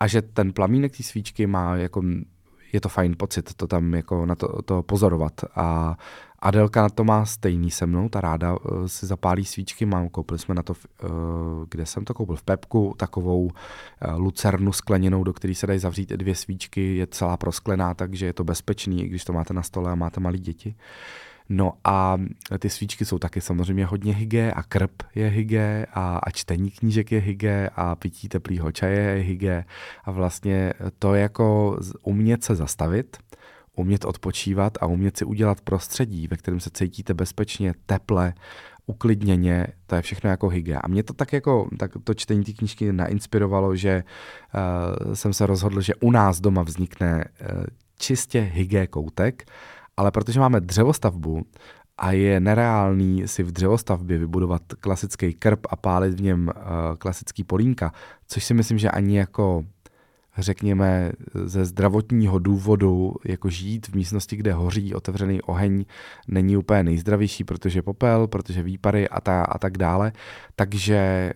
A 0.00 0.06
že 0.06 0.22
ten 0.22 0.52
plamínek 0.52 0.96
té 0.96 1.02
svíčky 1.02 1.46
má 1.46 1.76
jako 1.76 2.02
je 2.72 2.80
to 2.80 2.88
fajn 2.88 3.14
pocit 3.18 3.54
to 3.54 3.66
tam 3.66 3.94
jako 3.94 4.26
na 4.26 4.34
to, 4.34 4.62
to 4.62 4.82
pozorovat. 4.82 5.32
A 5.56 5.96
Adelka 6.42 6.82
na 6.82 6.88
to 6.88 7.04
má 7.04 7.24
stejný 7.24 7.70
se 7.70 7.86
mnou, 7.86 8.08
ta 8.08 8.20
ráda 8.20 8.52
uh, 8.52 8.86
si 8.86 9.06
zapálí 9.06 9.44
svíčky, 9.44 9.86
mám, 9.86 10.08
koupili 10.08 10.38
jsme 10.38 10.54
na 10.54 10.62
to, 10.62 10.72
uh, 10.72 11.10
kde 11.68 11.86
jsem 11.86 12.04
to 12.04 12.14
koupil, 12.14 12.36
v 12.36 12.42
Pepku, 12.42 12.94
takovou 12.96 13.44
uh, 13.44 13.50
lucernu 14.16 14.72
skleněnou, 14.72 15.24
do 15.24 15.32
které 15.32 15.54
se 15.54 15.66
dají 15.66 15.78
zavřít 15.78 16.10
dvě 16.10 16.34
svíčky, 16.34 16.96
je 16.96 17.06
celá 17.06 17.36
prosklená, 17.36 17.94
takže 17.94 18.26
je 18.26 18.32
to 18.32 18.44
bezpečný, 18.44 19.04
i 19.04 19.08
když 19.08 19.24
to 19.24 19.32
máte 19.32 19.54
na 19.54 19.62
stole 19.62 19.92
a 19.92 19.94
máte 19.94 20.20
malé 20.20 20.38
děti. 20.38 20.74
No 21.54 21.72
a 21.84 22.16
ty 22.58 22.70
svíčky 22.70 23.04
jsou 23.04 23.18
taky 23.18 23.40
samozřejmě 23.40 23.86
hodně 23.86 24.14
hygge 24.14 24.52
a 24.52 24.62
krp 24.62 25.02
je 25.14 25.28
hygge 25.28 25.86
a, 25.94 26.18
a 26.22 26.30
čtení 26.30 26.70
knížek 26.70 27.12
je 27.12 27.20
hygge 27.20 27.70
a 27.76 27.94
pití 27.96 28.28
teplýho 28.28 28.72
čaje 28.72 29.00
je 29.00 29.22
hygge 29.22 29.64
a 30.04 30.10
vlastně 30.10 30.72
to 30.98 31.14
jako 31.14 31.78
umět 32.02 32.44
se 32.44 32.54
zastavit, 32.54 33.16
umět 33.76 34.04
odpočívat 34.04 34.78
a 34.80 34.86
umět 34.86 35.16
si 35.16 35.24
udělat 35.24 35.60
prostředí, 35.60 36.28
ve 36.28 36.36
kterém 36.36 36.60
se 36.60 36.70
cítíte 36.70 37.14
bezpečně, 37.14 37.74
teple, 37.86 38.34
uklidněně, 38.86 39.66
to 39.86 39.94
je 39.94 40.02
všechno 40.02 40.30
jako 40.30 40.48
hygge. 40.48 40.76
A 40.76 40.88
mě 40.88 41.02
to 41.02 41.12
tak 41.12 41.32
jako, 41.32 41.68
tak 41.78 41.90
to 42.04 42.14
čtení 42.14 42.44
té 42.44 42.52
knížky 42.52 42.92
nainspirovalo, 42.92 43.76
že 43.76 44.04
uh, 45.04 45.14
jsem 45.14 45.32
se 45.32 45.46
rozhodl, 45.46 45.80
že 45.80 45.94
u 45.94 46.10
nás 46.10 46.40
doma 46.40 46.62
vznikne 46.62 47.24
uh, 47.40 47.64
čistě 47.98 48.40
hygge 48.40 48.86
koutek 48.86 49.44
ale 49.96 50.10
protože 50.10 50.40
máme 50.40 50.60
dřevostavbu 50.60 51.42
a 51.98 52.12
je 52.12 52.40
nereálný 52.40 53.28
si 53.28 53.42
v 53.42 53.52
dřevostavbě 53.52 54.18
vybudovat 54.18 54.62
klasický 54.80 55.34
krb 55.34 55.66
a 55.68 55.76
pálit 55.76 56.14
v 56.14 56.22
něm 56.22 56.48
uh, 56.48 56.96
klasický 56.98 57.44
polínka, 57.44 57.92
což 58.26 58.44
si 58.44 58.54
myslím, 58.54 58.78
že 58.78 58.90
ani 58.90 59.18
jako 59.18 59.64
řekněme, 60.38 61.12
ze 61.44 61.64
zdravotního 61.64 62.38
důvodu, 62.38 63.14
jako 63.24 63.50
žít 63.50 63.86
v 63.86 63.94
místnosti, 63.94 64.36
kde 64.36 64.52
hoří 64.52 64.94
otevřený 64.94 65.42
oheň, 65.42 65.84
není 66.28 66.56
úplně 66.56 66.82
nejzdravější, 66.82 67.44
protože 67.44 67.82
popel, 67.82 68.26
protože 68.26 68.62
výpary 68.62 69.08
a, 69.08 69.20
ta, 69.20 69.42
a 69.42 69.58
tak 69.58 69.78
dále. 69.78 70.12
Takže 70.56 71.32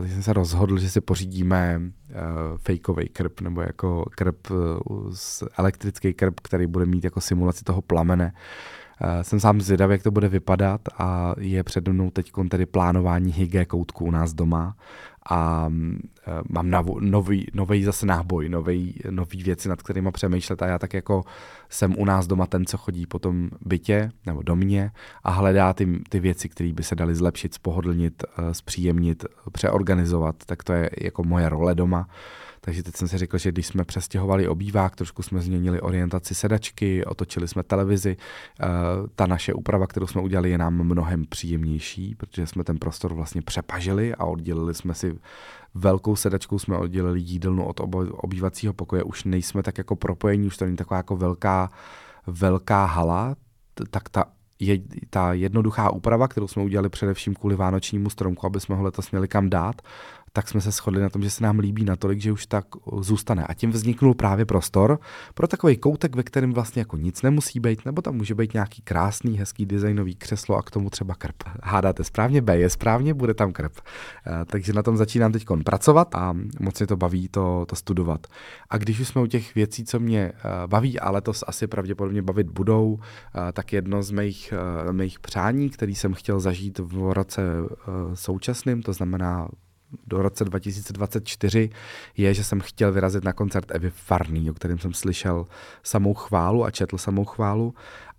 uh, 0.00 0.06
jsem 0.06 0.22
se 0.22 0.32
rozhodl, 0.32 0.78
že 0.78 0.90
si 0.90 1.00
pořídíme 1.00 1.80
uh, 1.80 2.14
fejkový 2.58 3.08
krb, 3.08 3.40
nebo 3.40 3.60
jako 3.60 4.04
krb, 4.10 4.50
uh, 4.50 5.14
elektrický 5.58 6.14
krb, 6.14 6.40
který 6.40 6.66
bude 6.66 6.86
mít 6.86 7.04
jako 7.04 7.20
simulaci 7.20 7.64
toho 7.64 7.82
plamene. 7.82 8.32
Uh, 9.02 9.22
jsem 9.22 9.40
sám 9.40 9.60
zvědavý, 9.60 9.92
jak 9.92 10.02
to 10.02 10.10
bude 10.10 10.28
vypadat 10.28 10.80
a 10.98 11.34
je 11.38 11.62
přede 11.64 11.92
mnou 11.92 12.10
teď 12.10 12.32
tedy 12.50 12.66
plánování 12.66 13.32
hygge 13.32 13.64
koutku 13.64 14.04
u 14.04 14.10
nás 14.10 14.34
doma 14.34 14.76
a 15.30 15.68
mám 16.48 16.70
nový, 17.00 17.46
nový 17.54 17.84
zase 17.84 18.06
náboj, 18.06 18.48
nový, 18.48 19.00
nový 19.10 19.42
věci, 19.42 19.68
nad 19.68 19.82
kterými 19.82 20.12
přemýšlet 20.12 20.62
a 20.62 20.66
já 20.66 20.78
tak 20.78 20.94
jako 20.94 21.24
jsem 21.68 21.94
u 21.98 22.04
nás 22.04 22.26
doma 22.26 22.46
ten, 22.46 22.66
co 22.66 22.78
chodí 22.78 23.06
po 23.06 23.18
tom 23.18 23.50
bytě 23.60 24.10
nebo 24.26 24.42
do 24.42 24.56
mě 24.56 24.90
a 25.22 25.30
hledá 25.30 25.72
ty, 25.72 26.00
ty 26.08 26.20
věci, 26.20 26.48
které 26.48 26.72
by 26.72 26.82
se 26.82 26.94
daly 26.94 27.14
zlepšit, 27.14 27.54
spohodlnit, 27.54 28.24
zpříjemnit, 28.52 29.24
přeorganizovat, 29.52 30.36
tak 30.46 30.64
to 30.64 30.72
je 30.72 30.90
jako 31.00 31.24
moje 31.24 31.48
role 31.48 31.74
doma. 31.74 32.08
Takže 32.60 32.82
teď 32.82 32.96
jsem 32.96 33.08
si 33.08 33.18
řekl, 33.18 33.38
že 33.38 33.52
když 33.52 33.66
jsme 33.66 33.84
přestěhovali 33.84 34.48
obývák, 34.48 34.96
trošku 34.96 35.22
jsme 35.22 35.40
změnili 35.40 35.80
orientaci 35.80 36.34
sedačky, 36.34 37.04
otočili 37.04 37.48
jsme 37.48 37.62
televizi, 37.62 38.16
eh, 38.60 38.66
ta 39.14 39.26
naše 39.26 39.54
úprava, 39.54 39.86
kterou 39.86 40.06
jsme 40.06 40.20
udělali, 40.20 40.50
je 40.50 40.58
nám 40.58 40.74
mnohem 40.74 41.24
příjemnější, 41.24 42.14
protože 42.14 42.46
jsme 42.46 42.64
ten 42.64 42.78
prostor 42.78 43.14
vlastně 43.14 43.42
přepažili 43.42 44.14
a 44.14 44.24
oddělili 44.24 44.74
jsme 44.74 44.94
si 44.94 45.17
velkou 45.74 46.16
sedačkou 46.16 46.58
jsme 46.58 46.76
oddělili 46.76 47.20
jídelnu 47.20 47.66
od 47.66 47.80
obývacího 48.12 48.72
pokoje, 48.72 49.02
už 49.02 49.24
nejsme 49.24 49.62
tak 49.62 49.78
jako 49.78 49.96
propojení, 49.96 50.46
už 50.46 50.56
to 50.56 50.64
není 50.64 50.76
taková 50.76 50.96
jako 50.96 51.16
velká, 51.16 51.70
velká 52.26 52.84
hala, 52.84 53.36
tak 53.90 54.08
ta 54.08 54.24
je 54.60 54.78
ta 55.10 55.32
jednoduchá 55.32 55.90
úprava, 55.90 56.28
kterou 56.28 56.48
jsme 56.48 56.62
udělali 56.62 56.88
především 56.88 57.34
kvůli 57.34 57.56
vánočnímu 57.56 58.10
stromku, 58.10 58.46
aby 58.46 58.60
jsme 58.60 58.76
ho 58.76 58.82
letos 58.82 59.10
měli 59.10 59.28
kam 59.28 59.50
dát, 59.50 59.82
tak 60.38 60.48
jsme 60.48 60.60
se 60.60 60.70
shodli 60.70 61.00
na 61.00 61.08
tom, 61.08 61.22
že 61.22 61.30
se 61.30 61.44
nám 61.44 61.58
líbí 61.58 61.84
natolik, 61.84 62.20
že 62.20 62.32
už 62.32 62.46
tak 62.46 62.64
zůstane. 63.00 63.44
A 63.46 63.54
tím 63.54 63.70
vzniknul 63.70 64.14
právě 64.14 64.46
prostor 64.46 64.98
pro 65.34 65.48
takový 65.48 65.76
koutek, 65.76 66.16
ve 66.16 66.22
kterém 66.22 66.52
vlastně 66.52 66.80
jako 66.80 66.96
nic 66.96 67.22
nemusí 67.22 67.60
být, 67.60 67.84
nebo 67.84 68.02
tam 68.02 68.14
může 68.14 68.34
být 68.34 68.54
nějaký 68.54 68.82
krásný, 68.82 69.38
hezký 69.38 69.66
designový 69.66 70.14
křeslo 70.14 70.56
a 70.56 70.62
k 70.62 70.70
tomu 70.70 70.90
třeba 70.90 71.14
krp. 71.14 71.42
Hádáte 71.62 72.04
správně, 72.04 72.42
B 72.42 72.58
je 72.58 72.70
správně, 72.70 73.14
bude 73.14 73.34
tam 73.34 73.52
krp. 73.52 73.72
Eh, 74.26 74.44
takže 74.44 74.72
na 74.72 74.82
tom 74.82 74.96
začínám 74.96 75.32
teď 75.32 75.46
pracovat 75.64 76.14
a 76.14 76.34
moc 76.60 76.78
mě 76.78 76.86
to 76.86 76.96
baví 76.96 77.28
to, 77.28 77.66
to 77.68 77.76
studovat. 77.76 78.26
A 78.70 78.78
když 78.78 79.00
už 79.00 79.08
jsme 79.08 79.22
u 79.22 79.26
těch 79.26 79.54
věcí, 79.54 79.84
co 79.84 80.00
mě 80.00 80.20
eh, 80.20 80.32
baví, 80.66 81.00
ale 81.00 81.20
to 81.20 81.32
asi 81.46 81.66
pravděpodobně 81.66 82.22
bavit 82.22 82.50
budou, 82.50 82.98
eh, 82.98 83.52
tak 83.52 83.72
jedno 83.72 84.02
z 84.02 84.10
mých, 84.10 84.54
mých 84.92 85.20
přání, 85.20 85.70
který 85.70 85.94
jsem 85.94 86.14
chtěl 86.14 86.40
zažít 86.40 86.78
v 86.78 87.12
roce 87.12 87.42
současným, 88.14 88.82
to 88.82 88.92
znamená 88.92 89.48
do 90.06 90.22
roce 90.22 90.44
2024 90.44 91.70
je, 92.16 92.34
že 92.34 92.44
jsem 92.44 92.60
chtěl 92.60 92.92
vyrazit 92.92 93.24
na 93.24 93.32
koncert 93.32 93.70
Evy 93.70 93.90
Farný, 93.90 94.50
o 94.50 94.54
kterém 94.54 94.78
jsem 94.78 94.94
slyšel 94.94 95.46
samou 95.82 96.14
chválu 96.14 96.64
a 96.64 96.70
četl 96.70 96.98
samou 96.98 97.24
chválu. 97.24 97.74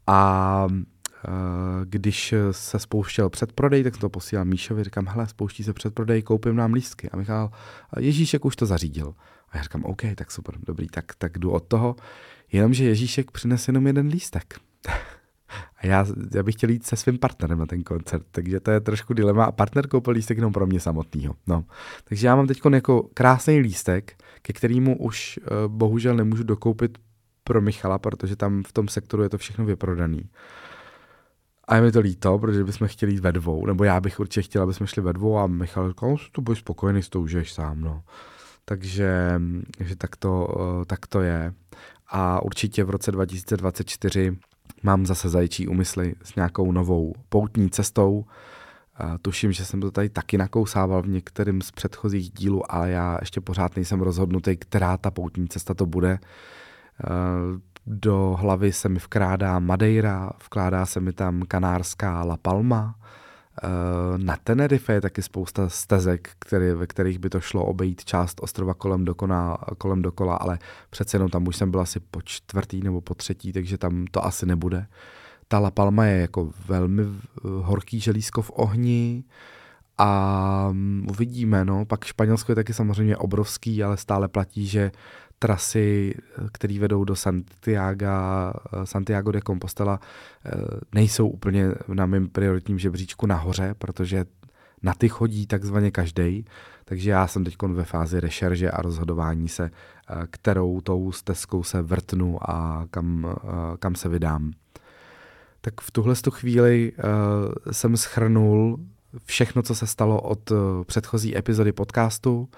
A 0.08 0.67
eh, 0.71 1.29
když 1.84 2.34
se 2.51 2.79
spouštěl 2.79 3.29
předprodej, 3.29 3.84
tak 3.84 3.93
jsem 3.93 4.01
to 4.01 4.10
posílal 4.10 4.45
Míšovi, 4.45 4.84
říkám, 4.84 5.08
hele, 5.08 5.27
spouští 5.27 5.63
se 5.63 5.73
předprodej, 5.73 6.21
koupím 6.21 6.55
nám 6.55 6.73
lístky. 6.73 7.10
A 7.10 7.17
Michal, 7.17 7.51
Ježíšek 7.99 8.45
už 8.45 8.55
to 8.55 8.65
zařídil. 8.65 9.13
A 9.51 9.58
já 9.58 9.63
říkám, 9.63 9.84
OK, 9.84 10.01
tak 10.15 10.32
super, 10.32 10.55
dobrý, 10.67 10.88
tak, 10.88 11.05
tak 11.17 11.38
jdu 11.38 11.51
od 11.51 11.63
toho. 11.63 11.95
Jenomže 12.51 12.86
Ježíšek 12.86 13.32
přines 13.32 13.67
jenom 13.67 13.88
jeden 13.88 14.08
lístek. 14.08 14.60
A 15.80 15.88
já, 15.88 16.06
já 16.36 16.44
bych 16.44 16.56
chtěl 16.56 16.70
jít 16.70 16.86
se 16.86 16.96
svým 16.96 17.18
partnerem 17.18 17.60
na 17.60 17.65
ten 17.65 17.84
koncert, 17.84 18.26
takže 18.32 18.60
to 18.60 18.72
je 18.72 18.80
trošku 18.80 19.13
dilema. 19.13 19.46
A 19.46 19.52
partner 19.52 19.88
koupil 19.88 20.13
lístek 20.13 20.38
jenom 20.38 20.54
pro 20.54 20.68
mě 20.68 20.80
samotného. 20.80 21.36
No. 21.48 21.65
Takže 22.04 22.28
já 22.28 22.36
mám 22.36 22.48
teď 22.48 22.62
jako 22.74 23.10
krásný 23.13 23.60
lístek, 23.60 24.24
ke 24.42 24.54
kterému 24.54 24.98
už 24.98 25.39
uh, 25.39 25.72
bohužel 25.72 26.15
nemůžu 26.15 26.44
dokoupit 26.44 26.98
pro 27.44 27.62
Michala, 27.62 28.00
protože 28.00 28.36
tam 28.36 28.63
v 28.63 28.74
tom 28.74 28.88
sektoru 28.88 29.24
je 29.24 29.30
to 29.30 29.38
všechno 29.38 29.65
vyprodaný. 29.65 30.30
A 31.68 31.76
je 31.76 31.82
mi 31.82 31.92
to 31.92 32.00
líto, 32.00 32.39
protože 32.39 32.63
bychom 32.63 32.88
chtěli 32.88 33.12
jít 33.12 33.20
ve 33.20 33.32
dvou, 33.32 33.65
nebo 33.65 33.84
já 33.84 34.02
bych 34.02 34.20
určitě 34.20 34.42
chtěl, 34.42 34.63
aby 34.63 34.74
jsme 34.74 34.88
šli 34.88 35.02
ve 35.02 35.13
dvou 35.13 35.38
a 35.38 35.48
Michal 35.48 35.89
říkal, 35.89 36.15
tu 36.32 36.42
budeš 36.42 36.60
spokojený, 36.60 37.04
s 37.04 37.10
tou 37.10 37.22
užiješ 37.22 37.54
sám, 37.54 37.82
no. 37.82 38.04
Takže, 38.65 39.42
takže 39.78 39.96
tak, 39.96 40.15
to, 40.15 40.46
uh, 40.46 40.86
tak 40.86 41.08
to 41.08 41.22
je. 41.22 41.54
A 42.08 42.44
určitě 42.44 42.84
v 42.84 42.89
roce 42.89 43.12
2024 43.12 44.38
mám 44.84 45.05
zase 45.05 45.29
zajčí 45.29 45.67
úmysly 45.67 46.15
s 46.23 46.36
nějakou 46.36 46.71
novou 46.71 47.13
poutní 47.29 47.69
cestou. 47.69 48.25
Tuším, 49.21 49.51
že 49.51 49.65
jsem 49.65 49.82
to 49.82 49.91
tady 49.91 50.10
taky 50.10 50.38
nakousával 50.38 51.01
v 51.01 51.08
některém 51.08 51.62
z 51.62 51.71
předchozích 51.71 52.32
dílů, 52.32 52.71
ale 52.71 52.89
já 52.91 53.17
ještě 53.19 53.41
pořád 53.41 53.75
nejsem 53.75 54.01
rozhodnutý, 54.01 54.58
která 54.58 54.97
ta 54.97 55.12
poutní 55.12 55.47
cesta 55.47 55.73
to 55.73 55.86
bude. 55.86 56.19
Do 57.86 58.38
hlavy 58.39 58.73
se 58.73 58.89
mi 58.89 58.99
vkrádá 58.99 59.60
Madeira, 59.60 60.32
vkládá 60.45 60.86
se 60.86 60.99
mi 60.99 61.13
tam 61.13 61.41
kanárská 61.47 62.23
La 62.23 62.38
Palma, 62.38 62.95
na 64.17 64.38
Tenerife 64.43 64.93
je 64.93 65.02
taky 65.02 65.22
spousta 65.22 65.69
stezek, 65.69 66.30
který, 66.39 66.72
ve 66.72 66.88
kterých 66.88 67.19
by 67.19 67.30
to 67.30 67.39
šlo 67.41 67.65
obejít 67.65 68.06
část 68.06 68.39
ostrova 68.43 68.74
kolem 68.74 69.06
dokola, 69.06 69.58
kolem 69.78 70.02
dokola, 70.02 70.36
ale 70.36 70.60
přece 70.89 71.15
jenom 71.15 71.30
tam 71.30 71.48
už 71.48 71.56
jsem 71.56 71.72
byl 71.72 71.80
asi 71.80 72.00
po 72.00 72.22
čtvrtý 72.22 72.82
nebo 72.82 73.02
po 73.02 73.15
třetí, 73.15 73.54
takže 73.54 73.78
tam 73.78 74.06
to 74.12 74.26
asi 74.26 74.45
nebude. 74.45 74.88
Ta 75.48 75.60
La 75.60 75.72
Palma 75.72 76.06
je 76.06 76.22
jako 76.22 76.52
velmi 76.67 77.04
horký 77.43 78.00
želízko 78.00 78.41
v 78.41 78.52
ohni 78.54 79.24
a 79.99 80.69
mm, 80.71 81.07
uvidíme, 81.09 81.65
no. 81.65 81.85
Pak 81.85 82.03
Španělsko 82.03 82.51
je 82.51 82.55
taky 82.55 82.73
samozřejmě 82.73 83.17
obrovský, 83.17 83.83
ale 83.83 83.97
stále 83.97 84.27
platí, 84.27 84.67
že 84.67 84.91
trasy, 85.39 86.15
které 86.51 86.79
vedou 86.79 87.03
do 87.03 87.15
Santiago, 87.15 88.05
Santiago 88.83 89.31
de 89.31 89.41
Compostela, 89.47 89.99
eh, 90.45 90.51
nejsou 90.93 91.27
úplně 91.27 91.71
na 91.88 92.05
mém 92.05 92.29
prioritním 92.29 92.79
žebříčku 92.79 93.25
nahoře, 93.25 93.75
protože 93.77 94.25
na 94.83 94.93
ty 94.93 95.09
chodí 95.09 95.47
takzvaně 95.47 95.91
každý. 95.91 96.45
Takže 96.85 97.09
já 97.09 97.27
jsem 97.27 97.43
teď 97.43 97.55
ve 97.62 97.83
fázi 97.83 98.19
rešerže 98.19 98.71
a 98.71 98.81
rozhodování 98.81 99.47
se, 99.47 99.71
eh, 100.09 100.27
kterou 100.29 100.81
tou 100.81 101.12
stezkou 101.12 101.63
se 101.63 101.81
vrtnu 101.81 102.49
a 102.49 102.85
kam, 102.91 103.27
eh, 103.27 103.77
kam 103.79 103.95
se 103.95 104.09
vydám. 104.09 104.51
Tak 105.62 105.81
v 105.81 105.91
tuhle 105.91 106.15
chvíli 106.31 106.91
jsem 107.71 107.97
schrnul 107.97 108.79
všechno, 109.26 109.62
co 109.62 109.76
se 109.76 109.88
stalo 109.88 110.22
od 110.22 110.52
předchozí 110.86 111.38
epizody 111.38 111.72
podcastu. 111.72 112.50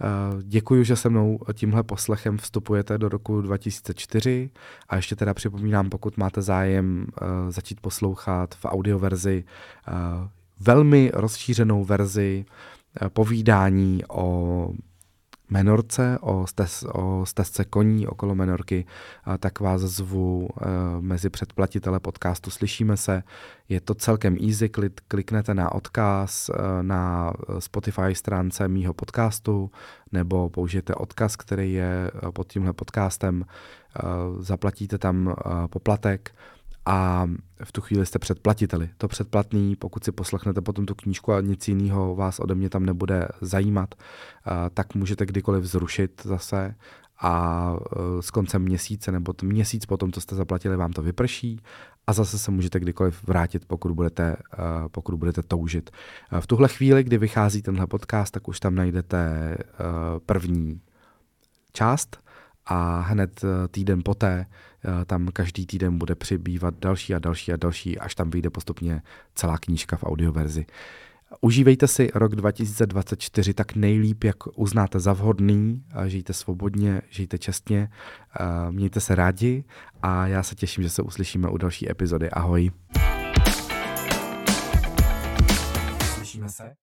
Eh, 0.00 0.42
děkuji, 0.42 0.84
že 0.84 0.96
se 0.96 1.08
mnou 1.08 1.38
tímhle 1.52 1.82
poslechem 1.82 2.38
vstupujete 2.38 2.98
do 2.98 3.08
roku 3.08 3.40
2004 3.40 4.50
a 4.88 4.96
ještě 4.96 5.16
teda 5.16 5.34
připomínám, 5.34 5.90
pokud 5.90 6.16
máte 6.16 6.42
zájem 6.42 7.06
eh, 7.06 7.52
začít 7.52 7.80
poslouchat 7.80 8.54
v 8.54 8.64
audioverzi 8.64 9.44
eh, 9.88 9.92
velmi 10.60 11.10
rozšířenou 11.14 11.84
verzi 11.84 12.44
povídání 13.08 14.02
o 14.08 14.70
Menorce, 15.50 16.18
o, 16.20 16.46
stez, 16.46 16.84
o 16.92 17.26
stezce 17.26 17.64
koní 17.64 18.06
okolo 18.06 18.34
Menorky, 18.34 18.86
tak 19.38 19.60
vás 19.60 19.80
zvu 19.80 20.48
e, 20.48 20.66
mezi 21.00 21.30
předplatitele 21.30 22.00
podcastu 22.00 22.50
Slyšíme 22.50 22.96
se. 22.96 23.22
Je 23.68 23.80
to 23.80 23.94
celkem 23.94 24.36
easy, 24.48 24.68
klik, 24.68 25.00
kliknete 25.08 25.54
na 25.54 25.72
odkaz 25.72 26.48
e, 26.48 26.82
na 26.82 27.32
Spotify 27.58 28.14
stránce 28.14 28.68
mýho 28.68 28.94
podcastu 28.94 29.70
nebo 30.12 30.48
použijete 30.48 30.94
odkaz, 30.94 31.36
který 31.36 31.72
je 31.72 32.10
pod 32.30 32.52
tímhle 32.52 32.72
podcastem, 32.72 33.44
zaplatíte 34.38 34.98
tam 34.98 35.34
poplatek, 35.70 36.34
a 36.86 37.28
v 37.64 37.72
tu 37.72 37.80
chvíli 37.80 38.06
jste 38.06 38.18
předplatiteli. 38.18 38.90
To 38.98 39.08
předplatný, 39.08 39.76
pokud 39.76 40.04
si 40.04 40.12
poslechnete 40.12 40.60
potom 40.60 40.86
tu 40.86 40.94
knížku 40.94 41.32
a 41.32 41.40
nic 41.40 41.68
jiného 41.68 42.16
vás 42.16 42.38
ode 42.38 42.54
mě 42.54 42.70
tam 42.70 42.86
nebude 42.86 43.28
zajímat, 43.40 43.94
tak 44.74 44.94
můžete 44.94 45.26
kdykoliv 45.26 45.64
zrušit 45.64 46.22
zase 46.24 46.74
a 47.20 47.74
s 48.20 48.30
koncem 48.30 48.62
měsíce 48.62 49.12
nebo 49.12 49.34
měsíc 49.42 49.86
potom, 49.86 50.12
co 50.12 50.20
jste 50.20 50.34
zaplatili, 50.34 50.76
vám 50.76 50.92
to 50.92 51.02
vyprší 51.02 51.60
a 52.06 52.12
zase 52.12 52.38
se 52.38 52.50
můžete 52.50 52.80
kdykoliv 52.80 53.24
vrátit, 53.24 53.64
pokud 53.66 53.92
budete, 53.92 54.22
e, 54.22 54.36
pokud 54.88 55.14
budete 55.14 55.42
toužit. 55.42 55.90
V 56.40 56.46
tuhle 56.46 56.68
chvíli, 56.68 57.04
kdy 57.04 57.18
vychází 57.18 57.62
tenhle 57.62 57.86
podcast, 57.86 58.32
tak 58.32 58.48
už 58.48 58.60
tam 58.60 58.74
najdete 58.74 59.56
první 60.26 60.80
část 61.72 62.20
a 62.66 63.00
hned 63.00 63.44
týden 63.70 64.02
poté 64.04 64.46
Eh, 64.75 64.75
tam 65.06 65.28
každý 65.28 65.66
týden 65.66 65.98
bude 65.98 66.14
přibývat 66.14 66.74
další 66.78 67.14
a 67.14 67.18
další 67.18 67.52
a 67.52 67.56
další, 67.56 67.98
až 67.98 68.14
tam 68.14 68.30
vyjde 68.30 68.50
postupně 68.50 69.02
celá 69.34 69.58
knížka 69.58 69.96
v 69.96 70.04
audioverzi. 70.04 70.66
Užívejte 71.40 71.88
si 71.88 72.10
rok 72.14 72.36
2024 72.36 73.54
tak 73.54 73.74
nejlíp, 73.74 74.24
jak 74.24 74.36
uznáte 74.58 75.00
za 75.00 75.12
vhodný, 75.12 75.84
žijte 76.06 76.32
svobodně, 76.32 77.02
žijte 77.10 77.38
čestně, 77.38 77.88
eh, 78.40 78.72
mějte 78.72 79.00
se 79.00 79.14
rádi 79.14 79.64
a 80.02 80.26
já 80.26 80.42
se 80.42 80.54
těším, 80.54 80.82
že 80.82 80.90
se 80.90 81.02
uslyšíme 81.02 81.48
u 81.48 81.56
další 81.56 81.90
epizody. 81.90 82.30
Ahoj. 82.30 82.70
Slyšíme 86.14 86.48
se? 86.48 86.85